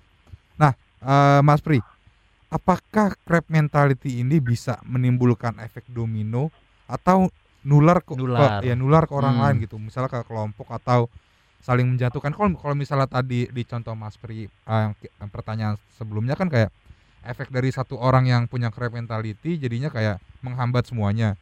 Nah, 0.55 0.71
eh, 1.03 1.43
Mas 1.43 1.59
Pri, 1.59 1.83
apakah 2.47 3.19
crab 3.27 3.43
mentality 3.51 4.23
ini 4.23 4.39
bisa 4.39 4.79
menimbulkan 4.87 5.59
efek 5.59 5.91
domino 5.91 6.55
atau 6.87 7.27
nular 7.67 7.99
ke, 7.99 8.15
Nular. 8.15 8.63
ke- 8.63 8.65
ya 8.65 8.73
nular 8.73 9.03
ke 9.03 9.13
orang 9.13 9.35
Hmm. 9.35 9.43
lain 9.43 9.55
gitu, 9.59 9.75
misalnya 9.75 10.07
ke 10.09 10.23
kelompok 10.23 10.71
atau 10.71 11.11
saling 11.59 11.83
menjatuhkan. 11.85 12.31
Kalau 12.31 12.55
kalau 12.55 12.73
misalnya 12.73 13.05
tadi 13.05 13.51
di 13.51 13.63
contoh 13.67 13.91
Mas 13.91 14.15
Pri 14.15 14.47
eh, 14.47 14.81
yang 14.87 15.29
pertanyaan 15.29 15.75
sebelumnya 15.91 16.33
kan 16.33 16.47
kayak 16.47 16.71
efek 17.27 17.51
dari 17.51 17.67
satu 17.69 17.99
orang 17.99 18.23
yang 18.23 18.47
punya 18.47 18.71
crab 18.71 18.95
mentality 18.95 19.59
jadinya 19.59 19.91
kayak 19.91 20.17
menghambat 20.39 20.87
semuanya. 20.87 21.35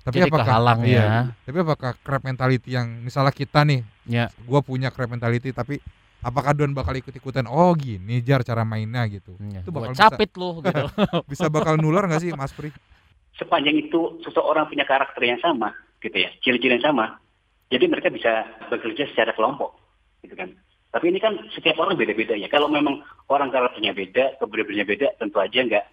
Tapi 0.00 0.22
Jadi 0.22 0.30
apakah 0.30 0.46
kehalang 0.46 0.80
iya, 0.86 1.02
ya. 1.02 1.22
tapi 1.44 1.58
apakah 1.60 1.92
crab 2.00 2.22
mentality 2.22 2.72
yang 2.72 3.02
misalnya 3.02 3.34
kita 3.34 3.66
nih, 3.66 3.82
Ya. 4.06 4.30
gue 4.32 4.60
punya 4.62 4.88
crab 4.94 5.10
mentality 5.10 5.50
tapi 5.50 5.82
apakah 6.22 6.54
Don 6.54 6.72
bakal 6.72 6.94
ikut-ikutan 6.94 7.44
oh 7.44 7.74
gini 7.74 8.22
jar 8.22 8.40
cara 8.42 8.62
mainnya 8.62 9.02
gitu 9.06 9.34
Iya, 9.36 9.60
itu 9.60 9.70
gua 9.70 9.90
bakal 9.90 9.94
capit 9.98 10.30
lu 10.38 10.62
gitu. 10.62 10.84
bisa 11.30 11.50
bakal 11.50 11.74
nular 11.74 12.06
nggak 12.06 12.22
sih 12.22 12.30
Mas 12.32 12.54
Pri 12.54 12.70
sepanjang 13.36 13.76
itu 13.76 14.20
seseorang 14.24 14.68
punya 14.68 14.84
karakter 14.88 15.22
yang 15.24 15.40
sama, 15.40 15.72
gitu 16.00 16.16
ya, 16.16 16.30
ciri-ciri 16.44 16.80
yang 16.80 16.86
sama, 16.92 17.20
jadi 17.72 17.84
mereka 17.90 18.12
bisa 18.12 18.46
bekerja 18.68 19.08
secara 19.10 19.34
kelompok, 19.34 19.74
gitu 20.22 20.36
kan. 20.36 20.52
Tapi 20.94 21.12
ini 21.12 21.20
kan 21.20 21.36
setiap 21.52 21.76
orang 21.82 21.98
beda-beda 21.98 22.32
ya. 22.32 22.48
Kalau 22.48 22.72
memang 22.72 23.04
orang 23.28 23.52
karakternya 23.52 23.92
beda, 23.92 24.40
kepribadiannya 24.40 24.86
beda, 24.88 25.06
tentu 25.20 25.36
aja 25.42 25.60
nggak 25.60 25.84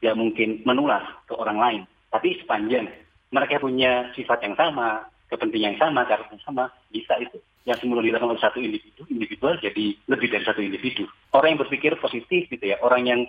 nggak 0.00 0.16
mungkin 0.16 0.48
menular 0.66 1.22
ke 1.30 1.38
orang 1.38 1.58
lain. 1.60 1.82
Tapi 2.10 2.40
sepanjang 2.42 2.90
mereka 3.30 3.62
punya 3.62 4.10
sifat 4.18 4.42
yang 4.42 4.58
sama, 4.58 5.06
kepentingan 5.30 5.76
yang 5.76 5.78
sama, 5.78 6.02
karakter 6.02 6.34
yang 6.34 6.42
sama, 6.42 6.64
bisa 6.90 7.14
itu. 7.22 7.38
Yang 7.68 7.86
semula 7.86 8.02
dilakukan 8.02 8.34
oleh 8.34 8.42
satu 8.42 8.58
individu, 8.58 9.06
individual 9.06 9.54
jadi 9.60 9.94
lebih 10.08 10.28
dari 10.32 10.44
satu 10.48 10.64
individu. 10.64 11.06
Orang 11.30 11.54
yang 11.54 11.60
berpikir 11.62 11.94
positif 12.00 12.50
gitu 12.50 12.64
ya, 12.64 12.80
orang 12.82 13.06
yang 13.06 13.20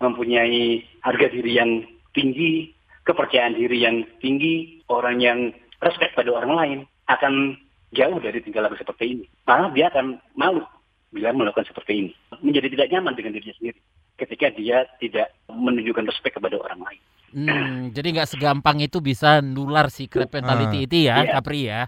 mempunyai 0.00 0.86
harga 1.04 1.26
diri 1.28 1.60
yang 1.60 1.84
tinggi, 2.16 2.72
kepercayaan 3.04 3.56
diri 3.56 3.82
yang 3.82 4.04
tinggi, 4.20 4.84
orang 4.88 5.20
yang 5.20 5.38
respect 5.80 6.12
pada 6.14 6.30
orang 6.30 6.52
lain 6.52 6.78
akan 7.08 7.56
jauh 7.90 8.18
dari 8.22 8.38
tingkah 8.44 8.62
laku 8.62 8.78
seperti 8.78 9.18
ini. 9.18 9.24
Malah 9.48 9.72
dia 9.74 9.90
akan 9.90 10.20
malu 10.36 10.62
bila 11.10 11.34
melakukan 11.34 11.66
seperti 11.66 11.92
ini. 12.06 12.12
Menjadi 12.38 12.70
tidak 12.70 12.88
nyaman 12.94 13.14
dengan 13.18 13.34
dirinya 13.34 13.56
sendiri 13.58 13.80
ketika 14.14 14.46
dia 14.52 14.84
tidak 15.00 15.32
menunjukkan 15.48 16.06
respect 16.06 16.36
kepada 16.36 16.60
orang 16.60 16.80
lain. 16.84 17.02
Hmm, 17.30 17.94
jadi 17.94 18.10
nggak 18.10 18.30
segampang 18.36 18.82
itu 18.82 18.98
bisa 18.98 19.38
nular 19.38 19.86
si 19.86 20.10
crab 20.10 20.34
mentality 20.34 20.82
Ah. 20.82 20.86
itu 20.86 20.96
ya, 21.06 21.16
Iya. 21.22 21.32
Kapri 21.38 21.60
ya. 21.62 21.80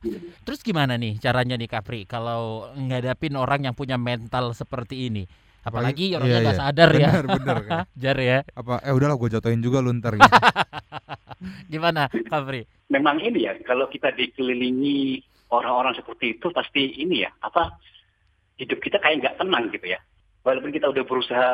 Terus 0.47 0.63
gimana 0.63 0.95
nih 0.95 1.19
caranya 1.19 1.59
nih 1.59 1.67
Kapri 1.67 2.07
kalau 2.07 2.71
ngadapin 2.79 3.35
orang 3.35 3.67
yang 3.67 3.75
punya 3.75 3.99
mental 3.99 4.55
seperti 4.55 5.11
ini? 5.11 5.27
Apalagi 5.63 6.11
Apalagi- 6.11 6.17
orangnya 6.19 6.33
iya, 6.33 6.43
nggak 6.43 6.57
iya. 6.57 6.63
sadar 6.63 6.91
ya. 6.91 7.09
Benar, 7.09 7.25
benar, 7.39 7.59
kan. 7.63 7.79
Jar 8.03 8.19
ya. 8.19 8.39
apa 8.53 8.75
eh 8.83 8.93
udahlah 8.93 9.17
gue 9.17 9.29
jatuhin 9.31 9.63
juga 9.63 9.79
lu 9.79 9.95
ntar 9.95 10.19
gitu. 10.19 10.27
Gimana 11.73 12.07
Kapri? 12.27 12.63
Memang 12.91 13.19
ini 13.19 13.47
ya, 13.47 13.57
kalau 13.63 13.87
kita 13.87 14.13
dikelilingi 14.13 15.23
orang-orang 15.51 15.97
seperti 15.97 16.37
itu 16.37 16.51
pasti 16.51 16.99
ini 16.99 17.25
ya, 17.25 17.31
apa 17.41 17.79
hidup 18.59 18.79
kita 18.79 18.99
kayak 18.99 19.23
nggak 19.23 19.37
tenang 19.39 19.71
gitu 19.71 19.87
ya. 19.87 19.99
Walaupun 20.43 20.71
kita 20.71 20.91
udah 20.91 21.05
berusaha 21.07 21.49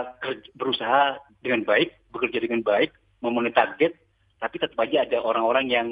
berusaha 0.56 1.20
dengan 1.40 1.62
baik, 1.62 1.92
bekerja 2.10 2.40
dengan 2.40 2.64
baik, 2.64 2.90
memenuhi 3.20 3.52
target, 3.52 3.92
tapi 4.40 4.56
tetap 4.56 4.78
aja 4.80 5.04
ada 5.04 5.20
orang-orang 5.20 5.68
yang 5.68 5.88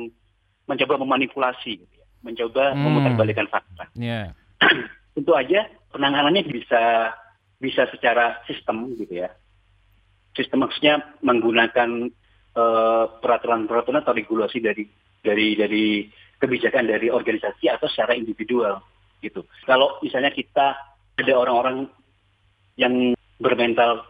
mencoba 0.66 0.98
memanipulasi, 0.98 1.78
gitu 1.78 1.94
ya. 1.94 2.04
mencoba 2.24 2.74
Hmm. 2.74 2.82
memutarbalikkan 2.82 3.46
fakta. 3.46 3.84
Ya. 3.94 4.32
Tentu 5.14 5.32
aja 5.32 5.68
penanganannya 5.94 6.42
bisa 6.42 7.12
bisa 7.56 7.88
secara 7.88 8.42
sistem 8.44 8.92
gitu 8.96 9.24
ya. 9.24 9.32
Sistem 10.36 10.68
maksudnya 10.68 11.16
menggunakan 11.24 12.12
eh, 12.56 13.04
peraturan-peraturan 13.20 14.04
atau 14.04 14.12
regulasi 14.12 14.60
dari 14.60 14.84
dari 15.24 15.56
dari 15.56 15.84
kebijakan 16.36 16.84
dari 16.86 17.08
organisasi 17.08 17.72
atau 17.72 17.88
secara 17.88 18.12
individual 18.12 18.84
gitu. 19.24 19.42
Kalau 19.64 19.96
misalnya 20.04 20.30
kita 20.30 20.76
ada 21.16 21.32
orang-orang 21.32 21.88
yang 22.76 23.16
bermental 23.40 24.04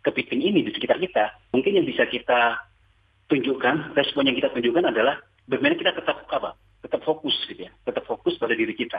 kepiting 0.00 0.40
ini 0.40 0.64
di 0.64 0.72
sekitar 0.72 0.96
kita, 0.96 1.36
mungkin 1.52 1.76
yang 1.76 1.86
bisa 1.86 2.08
kita 2.08 2.56
tunjukkan, 3.28 3.92
respon 3.92 4.26
yang 4.32 4.36
kita 4.36 4.48
tunjukkan 4.50 4.88
adalah 4.88 5.20
bagaimana 5.44 5.76
kita 5.76 5.92
tetap 5.92 6.24
apa? 6.32 6.56
Tetap 6.80 7.04
fokus 7.04 7.36
gitu 7.44 7.68
ya, 7.68 7.72
tetap 7.84 8.08
fokus 8.08 8.40
pada 8.40 8.56
diri 8.56 8.72
kita, 8.72 8.98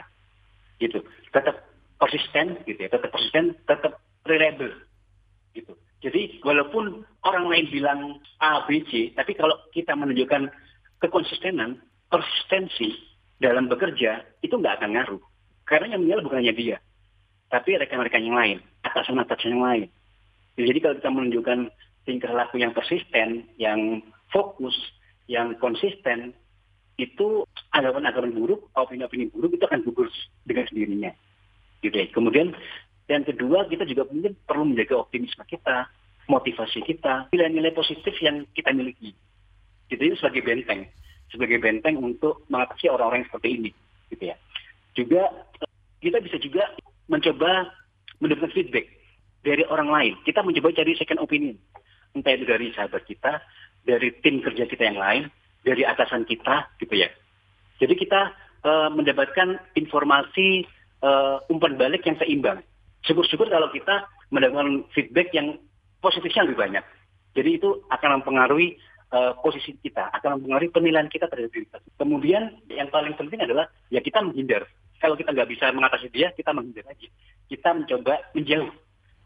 gitu. 0.78 1.02
Tetap 1.34 1.66
konsisten 1.98 2.62
gitu 2.62 2.78
ya, 2.78 2.88
tetap 2.94 3.98
reliable, 4.22 4.70
gitu. 5.58 5.74
Jadi 6.02 6.38
walaupun 6.72 7.04
orang 7.28 7.44
lain 7.52 7.66
bilang 7.68 8.00
A, 8.40 8.64
B, 8.64 8.80
C, 8.88 9.12
tapi 9.12 9.36
kalau 9.36 9.52
kita 9.76 9.92
menunjukkan 9.92 10.48
kekonsistenan, 11.04 11.76
persistensi 12.08 12.96
dalam 13.36 13.68
bekerja 13.68 14.24
itu 14.40 14.56
nggak 14.56 14.80
akan 14.80 14.96
ngaruh. 14.96 15.22
Karena 15.68 15.94
yang 15.94 16.00
menilai 16.02 16.24
bukan 16.24 16.40
hanya 16.40 16.56
dia, 16.56 16.76
tapi 17.52 17.76
rekan-rekan 17.76 18.24
yang 18.24 18.36
lain, 18.40 18.58
atasan-atasan 18.88 19.52
yang 19.52 19.62
lain. 19.62 19.88
Jadi 20.56 20.78
kalau 20.80 20.96
kita 20.96 21.10
menunjukkan 21.12 21.58
tingkah 22.08 22.32
laku 22.32 22.56
yang 22.58 22.72
persisten, 22.72 23.46
yang 23.60 24.00
fokus, 24.32 24.74
yang 25.28 25.54
konsisten, 25.60 26.32
itu 26.96 27.44
anggapan-anggapan 27.72 28.32
buruk, 28.32 28.68
opini-opini 28.76 29.28
buruk 29.32 29.56
itu 29.56 29.64
akan 29.64 29.84
gugur 29.84 30.08
dengan 30.48 30.64
sendirinya. 30.68 31.12
Gitu 31.84 31.94
ya. 31.94 32.06
Kemudian 32.12 32.52
yang 33.08 33.24
kedua 33.24 33.68
kita 33.68 33.84
juga 33.88 34.08
mungkin 34.08 34.32
perlu 34.44 34.64
menjaga 34.72 35.00
optimisme 35.00 35.44
kita, 35.48 35.88
motivasi 36.30 36.84
kita, 36.86 37.30
nilai-nilai 37.34 37.74
positif 37.74 38.14
yang 38.22 38.46
kita 38.54 38.70
miliki. 38.70 39.14
Gitu 39.90 40.02
itu 40.02 40.16
sebagai 40.18 40.42
benteng, 40.46 40.86
sebagai 41.32 41.58
benteng 41.58 41.98
untuk 41.98 42.46
mengatasi 42.48 42.88
orang-orang 42.88 43.26
seperti 43.26 43.48
ini, 43.58 43.70
gitu 44.12 44.30
ya. 44.30 44.36
Juga 44.94 45.22
kita 46.02 46.18
bisa 46.20 46.36
juga 46.42 46.68
mencoba 47.10 47.70
mendapatkan 48.22 48.54
feedback 48.54 48.86
dari 49.42 49.66
orang 49.66 49.90
lain. 49.90 50.12
Kita 50.22 50.40
mencoba 50.42 50.70
cari 50.74 50.94
second 50.94 51.20
opinion, 51.22 51.58
entah 52.14 52.32
itu 52.34 52.46
dari 52.46 52.70
sahabat 52.74 53.02
kita, 53.06 53.42
dari 53.82 54.14
tim 54.22 54.38
kerja 54.40 54.64
kita 54.66 54.82
yang 54.86 54.98
lain, 54.98 55.22
dari 55.66 55.82
atasan 55.82 56.22
kita, 56.26 56.70
gitu 56.78 56.94
ya. 56.94 57.10
Jadi 57.82 57.94
kita 57.98 58.30
eh, 58.62 58.88
mendapatkan 58.94 59.58
informasi 59.74 60.62
eh, 61.02 61.36
umpan 61.50 61.74
balik 61.74 62.06
yang 62.06 62.16
seimbang. 62.22 62.62
Syukur-syukur 63.02 63.50
kalau 63.50 63.66
kita 63.74 64.06
mendapatkan 64.30 64.86
feedback 64.94 65.34
yang 65.34 65.58
positifnya 66.02 66.42
lebih 66.44 66.58
banyak. 66.58 66.84
Jadi 67.32 67.50
itu 67.56 67.80
akan 67.88 68.20
mempengaruhi 68.20 68.76
eh, 69.08 69.32
posisi 69.40 69.72
kita, 69.78 70.12
akan 70.12 70.42
mempengaruhi 70.42 70.68
penilaian 70.68 71.08
kita 71.08 71.30
terhadap 71.30 71.48
diri 71.48 71.64
kita. 71.64 71.78
Kemudian 71.96 72.42
yang 72.68 72.90
paling 72.90 73.14
penting 73.14 73.40
adalah 73.40 73.70
ya 73.88 74.02
kita 74.02 74.20
menghindar. 74.20 74.66
Kalau 74.98 75.14
kita 75.16 75.32
nggak 75.32 75.48
bisa 75.48 75.70
mengatasi 75.72 76.10
dia, 76.12 76.30
kita 76.34 76.52
menghindar 76.52 76.86
aja. 76.86 77.08
Kita 77.48 77.74
mencoba 77.74 78.22
menjauh 78.34 78.70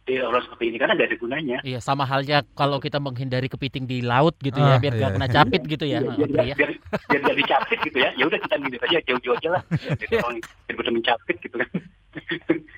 dari 0.06 0.22
orang 0.22 0.38
seperti 0.46 0.64
ini 0.70 0.76
karena 0.78 0.94
nggak 0.94 1.08
ada 1.10 1.18
gunanya. 1.18 1.58
Iya, 1.66 1.78
sama 1.82 2.06
halnya 2.06 2.46
kalau 2.54 2.78
kita 2.78 3.02
menghindari 3.02 3.50
kepiting 3.50 3.90
di 3.90 3.98
laut 4.00 4.38
gitu 4.38 4.54
ya, 4.56 4.78
Ah, 4.78 4.80
biar 4.80 4.94
iya. 4.94 5.02
gak 5.02 5.12
kena 5.18 5.28
capit 5.28 5.62
gitu 5.66 5.84
ya, 5.84 5.98
Iya, 5.98 6.10
biar, 6.14 6.30
Kapri 6.30 6.46
ya. 6.46 6.54
biar, 6.54 6.70
biar 7.10 7.20
nggak 7.26 7.36
dicapit 7.42 7.78
gitu 7.90 7.98
ya. 7.98 8.10
Ya 8.14 8.24
udah 8.24 8.38
kita 8.38 8.54
menghindar 8.56 8.82
aja 8.86 8.98
jauh-jauh 9.02 9.36
aja 9.36 9.48
lah. 9.50 9.62
Jadi 10.00 10.14
orang 10.22 10.36
daripada 10.70 10.90
mencapit 10.94 11.36
gitu 11.42 11.56
kan. 11.58 11.68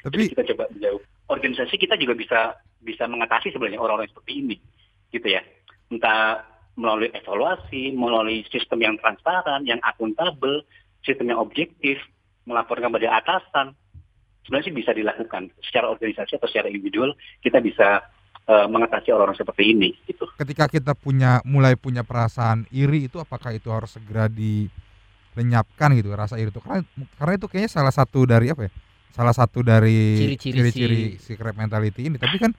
Tapi 0.09 0.15
Jadi 0.17 0.25
kita 0.33 0.43
coba 0.57 0.65
menjauh. 0.73 1.03
Organisasi 1.29 1.77
kita 1.77 1.95
juga 2.01 2.17
bisa 2.17 2.41
bisa 2.81 3.05
mengatasi 3.05 3.53
sebenarnya 3.53 3.81
orang-orang 3.81 4.09
seperti 4.09 4.33
ini, 4.41 4.57
gitu 5.13 5.29
ya. 5.29 5.45
Entah 5.93 6.45
melalui 6.79 7.13
evaluasi, 7.13 7.93
melalui 7.93 8.47
sistem 8.49 8.81
yang 8.81 8.95
transparan, 8.97 9.67
yang 9.69 9.83
akuntabel, 9.85 10.63
sistem 11.03 11.35
yang 11.35 11.41
objektif, 11.43 11.99
melaporkan 12.49 12.89
pada 12.89 13.21
atasan. 13.21 13.77
Sebenarnya 14.47 14.73
sih 14.73 14.77
bisa 14.81 14.97
dilakukan 14.97 15.53
secara 15.61 15.93
organisasi 15.93 16.41
atau 16.41 16.49
secara 16.49 16.73
individual 16.73 17.13
kita 17.45 17.61
bisa 17.61 18.01
eh, 18.49 18.67
mengatasi 18.71 19.13
orang-orang 19.13 19.37
seperti 19.37 19.77
ini, 19.77 19.93
gitu. 20.09 20.25
ketika 20.41 20.65
kita 20.71 20.93
punya 20.97 21.45
mulai 21.45 21.77
punya 21.77 22.07
perasaan 22.07 22.65
iri 22.73 23.11
itu 23.11 23.21
apakah 23.21 23.53
itu 23.53 23.69
harus 23.69 23.93
segera 23.93 24.31
dilenyapkan 24.31 25.93
gitu 25.99 26.15
rasa 26.17 26.41
iri 26.41 26.49
itu 26.49 26.63
karena 26.65 26.81
karena 27.19 27.33
itu 27.37 27.47
kayaknya 27.51 27.71
salah 27.75 27.93
satu 27.93 28.25
dari 28.25 28.49
apa 28.49 28.71
ya 28.71 28.73
salah 29.11 29.33
satu 29.33 29.61
dari 29.61 30.37
Ciri-ciri 30.37 31.17
si 31.17 31.35
crab 31.35 31.55
mentality 31.55 32.07
ini 32.07 32.17
tapi 32.17 32.37
kan 32.37 32.53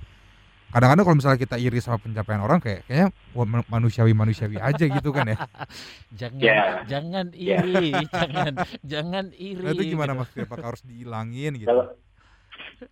kadang-kadang 0.69 1.01
kalau 1.01 1.17
misalnya 1.17 1.39
kita 1.39 1.57
iri 1.57 1.79
sama 1.79 1.97
pencapaian 1.97 2.39
orang 2.39 2.61
kayak 2.61 2.85
kayaknya 2.85 3.09
wah, 3.33 3.41
manusiawi 3.65 4.13
manusiawi 4.13 4.57
aja 4.57 4.85
gitu 4.85 5.09
kan 5.09 5.25
ya 5.25 5.37
Jangan 6.19 6.37
Ya. 6.39 6.61
jangan 6.85 7.25
Ya. 7.33 7.57
iri, 7.59 7.89
jangan 8.21 8.53
jangan 8.83 9.25
iri. 9.33 9.63
nah, 9.65 9.73
itu 9.73 9.83
gimana 9.87 10.13
gitu. 10.13 10.21
mas 10.21 10.29
apakah 10.37 10.65
harus 10.69 10.83
dihilangin 10.83 11.57
gitu 11.57 11.65
Kalau 11.65 11.85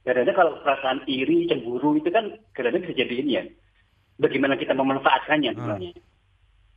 kadang-kadang 0.03 0.35
kalau 0.35 0.51
perasaan 0.61 0.99
iri, 1.05 1.45
cemburu 1.45 1.95
itu 1.95 2.09
kan 2.09 2.33
kadang-kadang 2.51 2.83
bisa 2.83 2.95
jadi 2.97 3.13
ini 3.13 3.31
ya. 3.31 3.43
Bagaimana 4.17 4.57
kita 4.57 4.73
memanfaatkannya 4.73 5.49
Ah. 5.49 5.55
sebenarnya. 5.55 5.91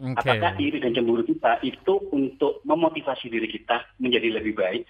Oke. 0.01 0.17
Apakah 0.21 0.53
iri 0.59 0.79
dan 0.79 0.93
cemburu 0.93 1.25
kita 1.25 1.61
itu 1.61 1.93
untuk 2.09 2.61
memotivasi 2.63 3.29
diri 3.29 3.49
kita 3.49 3.89
menjadi 3.97 4.37
lebih 4.37 4.53
baik, 4.55 4.85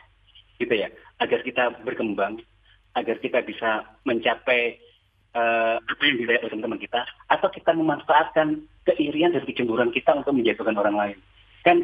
gitu 0.61 0.75
ya, 0.77 0.93
agar 1.19 1.41
kita 1.41 1.81
berkembang, 1.83 2.45
agar 2.95 3.17
kita 3.19 3.41
bisa 3.41 3.89
mencapai 4.05 4.77
eh, 5.33 5.77
apa 5.81 6.03
yang 6.05 6.17
dilihat 6.21 6.45
oleh 6.45 6.53
teman-teman 6.53 6.83
kita, 6.85 7.01
atau 7.33 7.49
kita 7.49 7.73
memanfaatkan 7.73 8.61
keirian 8.85 9.33
dan 9.33 9.49
kecemburuan 9.49 9.91
kita 9.91 10.13
untuk 10.13 10.37
menjatuhkan 10.37 10.77
orang 10.77 10.97
lain. 10.97 11.19
Kan 11.65 11.81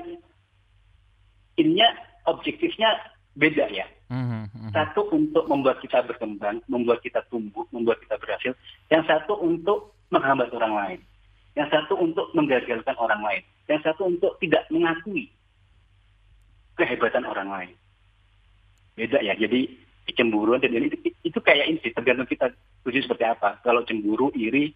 ininya 1.57 1.89
objektifnya 2.29 2.93
beda 3.37 3.69
ya. 3.73 3.87
Mhm, 4.07 4.43
mhm. 4.55 4.71
Satu 4.71 5.11
untuk 5.11 5.51
membuat 5.51 5.83
kita 5.83 6.05
berkembang, 6.07 6.63
membuat 6.71 7.03
kita 7.03 7.27
tumbuh, 7.27 7.67
membuat 7.75 7.99
kita 8.05 8.17
berhasil. 8.21 8.53
Yang 8.93 9.05
satu 9.11 9.35
untuk 9.43 9.97
menghambat 10.15 10.53
orang 10.55 10.75
lain. 10.75 11.01
Yang 11.57 11.69
satu 11.73 11.99
untuk 11.99 12.31
menggagalkan 12.37 12.97
orang 13.01 13.21
lain. 13.25 13.43
Yang 13.67 13.81
satu 13.91 14.07
untuk 14.07 14.39
tidak 14.39 14.63
mengakui 14.71 15.33
kehebatan 16.77 17.25
orang 17.25 17.49
lain. 17.49 17.75
Beda 18.97 19.21
ya. 19.21 19.37
Jadi 19.37 19.77
kecemburuan 20.09 20.65
dan 20.65 20.73
itu, 20.73 20.97
itu 21.21 21.39
kayak 21.45 21.69
ini 21.69 21.79
sih, 21.85 21.93
tergantung 21.93 22.27
kita 22.27 22.49
tujuan 22.83 23.05
seperti 23.05 23.25
apa. 23.29 23.61
Kalau 23.61 23.85
cemburu, 23.85 24.33
iri, 24.33 24.73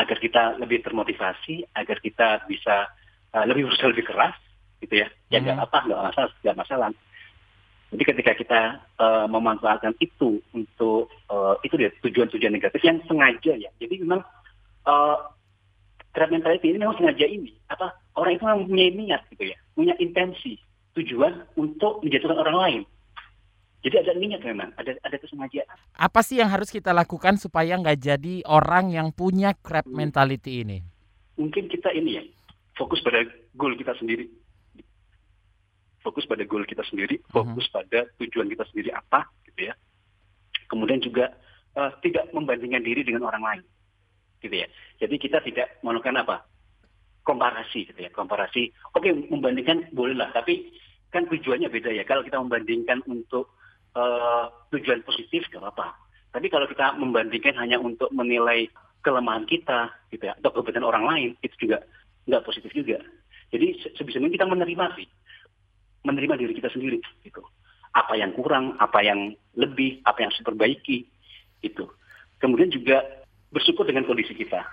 agar 0.00 0.16
kita 0.18 0.58
lebih 0.58 0.82
termotivasi, 0.82 1.76
agar 1.76 2.00
kita 2.00 2.48
bisa 2.48 2.88
uh, 3.36 3.44
lebih 3.44 3.68
berusaha 3.68 3.92
lebih 3.92 4.06
keras, 4.08 4.34
gitu 4.80 5.04
ya. 5.04 5.08
Ya 5.28 5.38
nggak 5.44 5.58
Hmm. 5.60 5.66
apa, 5.68 5.78
nggak 5.86 6.00
masalah, 6.00 6.30
nggak 6.40 6.58
masalah. 6.58 6.88
Jadi 7.94 8.04
ketika 8.10 8.32
kita 8.34 8.60
uh, 8.98 9.26
memanfaatkan 9.30 9.94
itu 10.02 10.42
untuk 10.50 11.14
uh, 11.30 11.54
itu 11.62 11.78
dia 11.78 11.94
tujuan-tujuan 12.02 12.50
negatif 12.50 12.82
yang 12.82 12.98
sengaja 13.06 13.54
ya. 13.54 13.70
Jadi 13.78 14.02
memang 14.02 14.18
uh, 14.88 15.16
trap 16.10 16.30
mentality 16.30 16.74
ini 16.74 16.82
memang 16.82 16.98
sengaja 16.98 17.26
ini 17.26 17.54
apa 17.70 17.94
orang 18.18 18.34
itu 18.34 18.42
memang 18.42 18.66
punya 18.66 18.86
niat 18.90 19.22
gitu 19.30 19.44
ya, 19.50 19.58
punya 19.78 19.94
intensi, 20.02 20.58
tujuan 20.98 21.46
untuk 21.54 22.02
menjatuhkan 22.02 22.38
orang 22.38 22.58
lain. 22.58 22.82
Jadi 23.84 24.00
ada 24.00 24.16
niat 24.16 24.40
memang, 24.40 24.72
ada 24.80 24.96
ada 25.04 25.16
kesengajaan. 25.20 25.76
Apa 25.92 26.24
sih 26.24 26.40
yang 26.40 26.48
harus 26.48 26.72
kita 26.72 26.96
lakukan 26.96 27.36
supaya 27.36 27.76
nggak 27.76 28.00
jadi 28.00 28.40
orang 28.48 28.88
yang 28.88 29.12
punya 29.12 29.52
crab 29.60 29.84
mentality 29.84 30.64
ini? 30.64 30.80
Mungkin 31.36 31.68
kita 31.68 31.92
ini 31.92 32.16
ya 32.16 32.24
fokus 32.80 33.04
pada 33.04 33.20
goal 33.52 33.76
kita 33.76 33.92
sendiri, 34.00 34.24
fokus 36.00 36.24
pada 36.24 36.48
goal 36.48 36.64
kita 36.64 36.80
sendiri, 36.88 37.20
fokus 37.28 37.68
pada 37.68 38.08
tujuan 38.16 38.48
kita 38.48 38.64
sendiri 38.72 38.88
apa, 38.88 39.28
gitu 39.52 39.68
ya. 39.68 39.76
Kemudian 40.72 41.04
juga 41.04 41.36
eh, 41.76 41.90
tidak 42.00 42.32
membandingkan 42.32 42.80
diri 42.80 43.04
dengan 43.04 43.28
orang 43.28 43.44
lain, 43.44 43.62
gitu 44.40 44.64
ya. 44.64 44.68
Jadi 44.96 45.14
kita 45.20 45.44
tidak 45.44 45.76
melakukan 45.84 46.24
apa 46.24 46.48
komparasi, 47.20 47.92
gitu 47.92 48.00
ya. 48.00 48.08
Komparasi, 48.08 48.72
oke 48.96 49.12
membandingkan 49.28 49.92
bolehlah, 49.92 50.32
tapi 50.32 50.72
kan 51.12 51.28
tujuannya 51.28 51.68
beda 51.68 51.92
ya. 51.92 52.08
Kalau 52.08 52.24
kita 52.24 52.40
membandingkan 52.40 53.04
untuk 53.04 53.52
eh, 53.94 54.44
tujuan 54.74 55.00
positif, 55.06 55.46
nggak 55.50 55.62
apa-apa. 55.62 55.94
Tapi 56.34 56.46
kalau 56.50 56.66
kita 56.66 56.98
membandingkan 56.98 57.54
hanya 57.58 57.78
untuk 57.78 58.10
menilai 58.10 58.66
kelemahan 59.06 59.46
kita, 59.46 59.92
gitu 60.10 60.26
ya, 60.26 60.34
atau 60.40 60.50
kebetulan 60.50 60.86
orang 60.88 61.04
lain, 61.06 61.30
itu 61.44 61.54
juga 61.68 61.84
nggak 62.26 62.42
positif 62.42 62.74
juga. 62.74 62.98
Jadi 63.54 63.78
se- 63.78 63.94
sebisa 63.94 64.18
mungkin 64.18 64.40
kita 64.40 64.48
menerima 64.48 64.84
sih, 64.98 65.06
menerima 66.02 66.34
diri 66.40 66.52
kita 66.58 66.72
sendiri, 66.74 66.98
gitu. 67.22 67.44
Apa 67.94 68.18
yang 68.18 68.34
kurang, 68.34 68.74
apa 68.82 69.04
yang 69.06 69.36
lebih, 69.54 70.02
apa 70.02 70.26
yang 70.26 70.32
diperbaiki, 70.34 71.06
itu. 71.62 71.84
Kemudian 72.42 72.72
juga 72.74 73.04
bersyukur 73.54 73.86
dengan 73.86 74.02
kondisi 74.04 74.34
kita, 74.34 74.66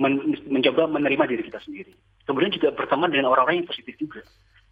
Men- 0.00 0.34
mencoba 0.48 0.88
menerima 0.88 1.24
diri 1.30 1.42
kita 1.46 1.60
sendiri. 1.60 1.92
Kemudian 2.24 2.50
juga 2.50 2.72
berteman 2.72 3.12
dengan 3.12 3.30
orang-orang 3.30 3.62
yang 3.62 3.68
positif 3.68 3.94
juga, 4.00 4.24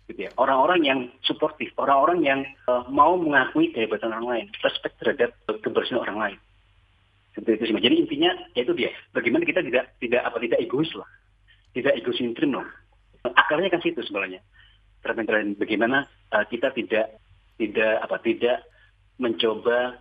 gitu 0.09 0.27
ya. 0.27 0.31
Orang-orang 0.40 0.81
yang 0.83 1.01
suportif, 1.23 1.71
orang-orang 1.77 2.18
yang 2.25 2.40
eh, 2.44 2.83
mau 2.88 3.14
mengakui 3.21 3.71
kehebatan 3.71 4.11
orang 4.11 4.27
lain, 4.27 4.47
respect 4.64 4.97
terhadap 4.99 5.37
kebersihan 5.61 6.03
orang 6.03 6.18
lain. 6.18 6.38
Seperti 7.37 7.51
itu 7.55 7.64
sih. 7.71 7.85
Jadi 7.85 7.97
intinya 8.01 8.31
yaitu 8.57 8.73
dia, 8.75 8.90
bagaimana 9.12 9.44
kita 9.44 9.61
tidak 9.62 9.94
tidak 10.01 10.23
apa 10.25 10.37
tidak 10.40 10.59
egois 10.64 10.90
lah, 10.97 11.09
tidak 11.77 11.94
egosentrim 12.01 12.57
lah. 12.57 12.68
Akarnya 13.23 13.68
kan 13.68 13.85
situ 13.85 14.01
sebenarnya. 14.03 14.40
Terpenting 15.05 15.55
bagaimana 15.61 16.09
eh, 16.09 16.44
kita 16.49 16.73
tidak 16.73 17.21
tidak 17.61 17.94
apa 18.03 18.16
tidak 18.25 18.64
mencoba 19.21 19.99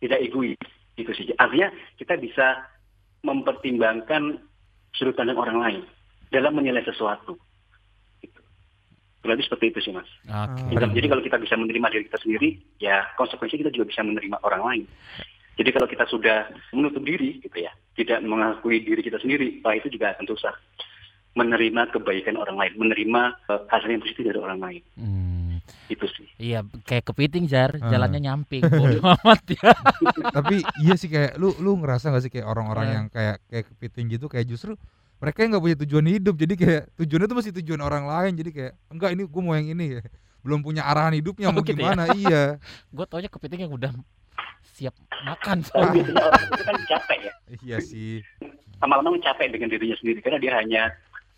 tidak 0.00 0.20
egois 0.22 0.56
itu 0.96 1.10
sih. 1.12 1.34
Artinya 1.36 1.68
kita 1.98 2.16
bisa 2.16 2.64
mempertimbangkan 3.20 4.40
sudut 4.96 5.16
pandang 5.16 5.36
orang 5.36 5.58
lain 5.60 5.82
dalam 6.32 6.56
menilai 6.56 6.84
sesuatu. 6.86 7.36
Berarti 9.20 9.42
seperti 9.42 9.64
itu 9.68 9.78
sih 9.80 9.92
mas. 9.92 10.08
Oke. 10.24 10.64
Jadi- 10.72 10.94
Jadi 10.94 11.06
kalau 11.06 11.22
kita 11.22 11.36
bisa 11.36 11.54
menerima 11.54 11.86
diri 11.88 12.04
kita 12.04 12.18
sendiri, 12.18 12.48
ya 12.78 13.04
konsekuensi 13.14 13.56
kita 13.58 13.68
juga 13.68 13.86
bisa 13.86 14.00
menerima 14.00 14.36
orang 14.40 14.62
lain. 14.62 14.84
Jadi 15.54 15.70
kalau 15.70 15.84
kita 15.84 16.04
sudah 16.06 16.38
menutup 16.70 17.02
diri, 17.02 17.36
gitu 17.38 17.52
ya, 17.54 17.68
tidak 17.92 18.22
mengakui 18.22 18.80
diri 18.80 19.00
kita 19.00 19.20
sendiri, 19.20 19.60
wah 19.60 19.72
itu 19.72 19.88
juga 19.88 20.16
akan 20.16 20.24
susah. 20.26 20.56
Menerima 21.30 21.92
kebaikan 21.92 22.34
orang 22.34 22.56
lain, 22.56 22.72
menerima 22.76 23.22
eh, 23.46 23.60
hal 23.68 23.80
yang 23.84 24.00
positif 24.00 24.24
dari 24.24 24.34
orang 24.36 24.58
lain, 24.58 24.82
Hmm, 24.96 25.62
itu 25.86 26.02
sih. 26.10 26.26
iya 26.40 26.58
kayak 26.82 27.06
kepiting 27.06 27.44
jar, 27.44 27.70
Ah. 27.76 27.86
jalannya 27.86 28.18
nyamping. 28.20 28.64
Bodoh 28.98 29.04
amat 29.14 29.40
ya. 29.46 29.70
Tapi 30.32 30.58
iya 30.80 30.94
sih 30.96 31.06
kayak 31.06 31.36
lu 31.36 31.54
lu 31.56 31.76
ngerasa 31.76 32.08
gak 32.08 32.24
sih 32.24 32.32
kayak 32.32 32.48
orang-orang 32.48 32.82
Eh. 32.82 32.92
yang 32.92 33.04
kayak 33.06 33.36
kayak 33.46 33.64
kepiting 33.68 34.06
gitu 34.10 34.26
kayak 34.26 34.48
justru 34.48 34.74
mereka 35.20 35.38
yang 35.44 35.50
nggak 35.52 35.64
punya 35.64 35.76
tujuan 35.84 36.06
hidup 36.08 36.34
jadi 36.34 36.54
kayak 36.56 36.82
tujuannya 36.96 37.28
tuh 37.28 37.38
masih 37.38 37.52
tujuan 37.60 37.80
orang 37.80 38.04
lain 38.08 38.32
jadi 38.40 38.50
kayak 38.50 38.72
enggak 38.88 39.10
ini 39.12 39.22
gue 39.28 39.42
mau 39.44 39.54
yang 39.54 39.68
ini 39.70 39.86
ya 39.96 40.02
belum 40.40 40.64
punya 40.64 40.82
arahan 40.88 41.12
hidupnya 41.12 41.48
Oh, 41.48 41.54
mau 41.54 41.60
gitu 41.60 41.76
ya? 41.76 41.92
gimana 41.92 42.02
iya 42.20 42.42
Gue 42.88 43.04
taunya 43.04 43.28
kepiting 43.28 43.68
yang 43.68 43.72
udah 43.76 43.92
siap 44.64 44.96
makan. 45.24 45.60
Tapi 45.60 46.00
biasanya 46.00 46.24
orang 46.24 46.44
itu 46.48 46.64
kan 46.64 46.76
capek 46.88 47.18
ya, 47.20 47.32
iya 47.60 47.76
sih 47.84 48.24
lama-lama 48.80 49.20
capek 49.20 49.52
dengan 49.52 49.68
dirinya 49.68 49.96
sendiri 50.00 50.24
karena 50.24 50.40
dia 50.40 50.52
hanya 50.56 50.82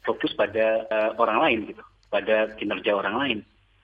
fokus 0.07 0.31
pada 0.35 0.87
eh, 0.87 1.11
orang 1.19 1.39
lain 1.43 1.59
gitu, 1.75 1.83
pada 2.07 2.55
kinerja 2.55 2.95
orang 2.95 3.15
lain, 3.19 3.39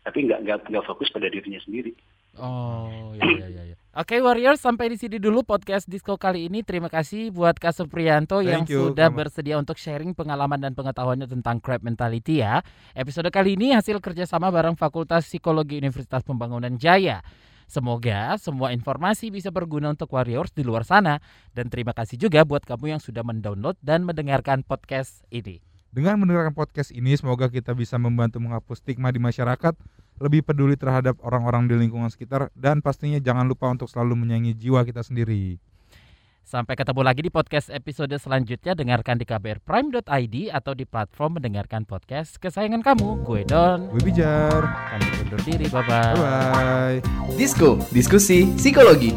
tapi 0.07 0.31
nggak 0.31 0.47
nggak 0.47 0.59
nggak 0.71 0.85
fokus 0.87 1.11
pada 1.11 1.27
dirinya 1.27 1.59
sendiri. 1.67 1.91
Oh, 2.39 3.11
iya 3.19 3.51
iya 3.51 3.63
iya. 3.75 3.77
Oke 3.99 4.23
Warriors, 4.23 4.63
sampai 4.63 4.95
di 4.95 4.97
sini 4.97 5.19
dulu 5.19 5.43
podcast 5.43 5.91
Disco 5.91 6.15
kali 6.15 6.47
ini. 6.47 6.63
Terima 6.63 6.87
kasih 6.87 7.35
buat 7.35 7.59
Kak 7.59 7.75
Supriyanto 7.75 8.39
yang 8.47 8.63
Thank 8.63 8.71
you, 8.71 8.95
sudah 8.95 9.11
Kak 9.11 9.15
Ma- 9.19 9.19
bersedia 9.27 9.59
untuk 9.59 9.75
sharing 9.75 10.15
pengalaman 10.15 10.63
dan 10.63 10.71
pengetahuannya 10.79 11.27
tentang 11.27 11.59
crab 11.59 11.83
mentality 11.83 12.39
ya. 12.39 12.63
Episode 12.95 13.27
kali 13.35 13.59
ini 13.59 13.75
hasil 13.75 13.99
kerjasama 13.99 14.55
bareng 14.55 14.79
Fakultas 14.79 15.27
Psikologi 15.27 15.83
Universitas 15.83 16.23
Pembangunan 16.23 16.79
Jaya. 16.79 17.27
Semoga 17.67 18.39
semua 18.39 18.71
informasi 18.71 19.35
bisa 19.35 19.51
berguna 19.51 19.91
untuk 19.91 20.15
Warriors 20.15 20.55
di 20.55 20.63
luar 20.63 20.87
sana. 20.87 21.19
Dan 21.51 21.67
terima 21.67 21.91
kasih 21.91 22.23
juga 22.23 22.47
buat 22.47 22.63
kamu 22.63 22.95
yang 22.95 23.01
sudah 23.03 23.27
mendownload 23.27 23.83
dan 23.83 24.07
mendengarkan 24.07 24.63
podcast 24.63 25.27
ini. 25.35 25.59
dengan 25.91 26.21
mendengarkan 26.23 26.55
podcast 26.55 26.95
ini 26.95 27.19
semoga 27.19 27.51
kita 27.51 27.75
bisa 27.75 27.99
membantu 27.99 28.39
menghapus 28.39 28.79
stigma 28.79 29.11
di 29.11 29.19
masyarakat 29.19 29.75
lebih 30.19 30.47
peduli 30.47 30.75
terhadap 30.75 31.19
orang-orang 31.25 31.67
di 31.67 31.75
lingkungan 31.79 32.11
sekitar 32.11 32.51
dan 32.55 32.83
pastinya 32.83 33.19
jangan 33.19 33.47
lupa 33.47 33.71
untuk 33.71 33.91
selalu 33.91 34.19
menyayangi 34.19 34.55
jiwa 34.55 34.83
kita 34.87 35.03
sendiri 35.03 35.59
Sampai 36.49 36.81
ketemu 36.81 37.05
lagi 37.05 37.21
di 37.21 37.29
podcast 37.29 37.69
episode 37.69 38.17
selanjutnya. 38.17 38.73
Dengarkan 38.73 39.21
di 39.21 39.29
kbrprime.id 39.29 40.49
atau 40.49 40.73
di 40.73 40.89
platform 40.89 41.37
mendengarkan 41.37 41.85
podcast 41.85 42.41
kesayangan 42.41 42.81
kamu. 42.81 43.21
Gue 43.21 43.45
Don. 43.45 43.93
gue 43.93 44.01
bijar 44.01 44.65
Kami 44.65 45.29
undur 45.29 45.41
diri. 45.45 45.69
Bye-bye. 45.69 46.17
bye 46.17 47.05
bye 47.05 47.37
Disko, 47.37 47.77
diskusi 47.93 48.49
psikologi. 48.57 49.13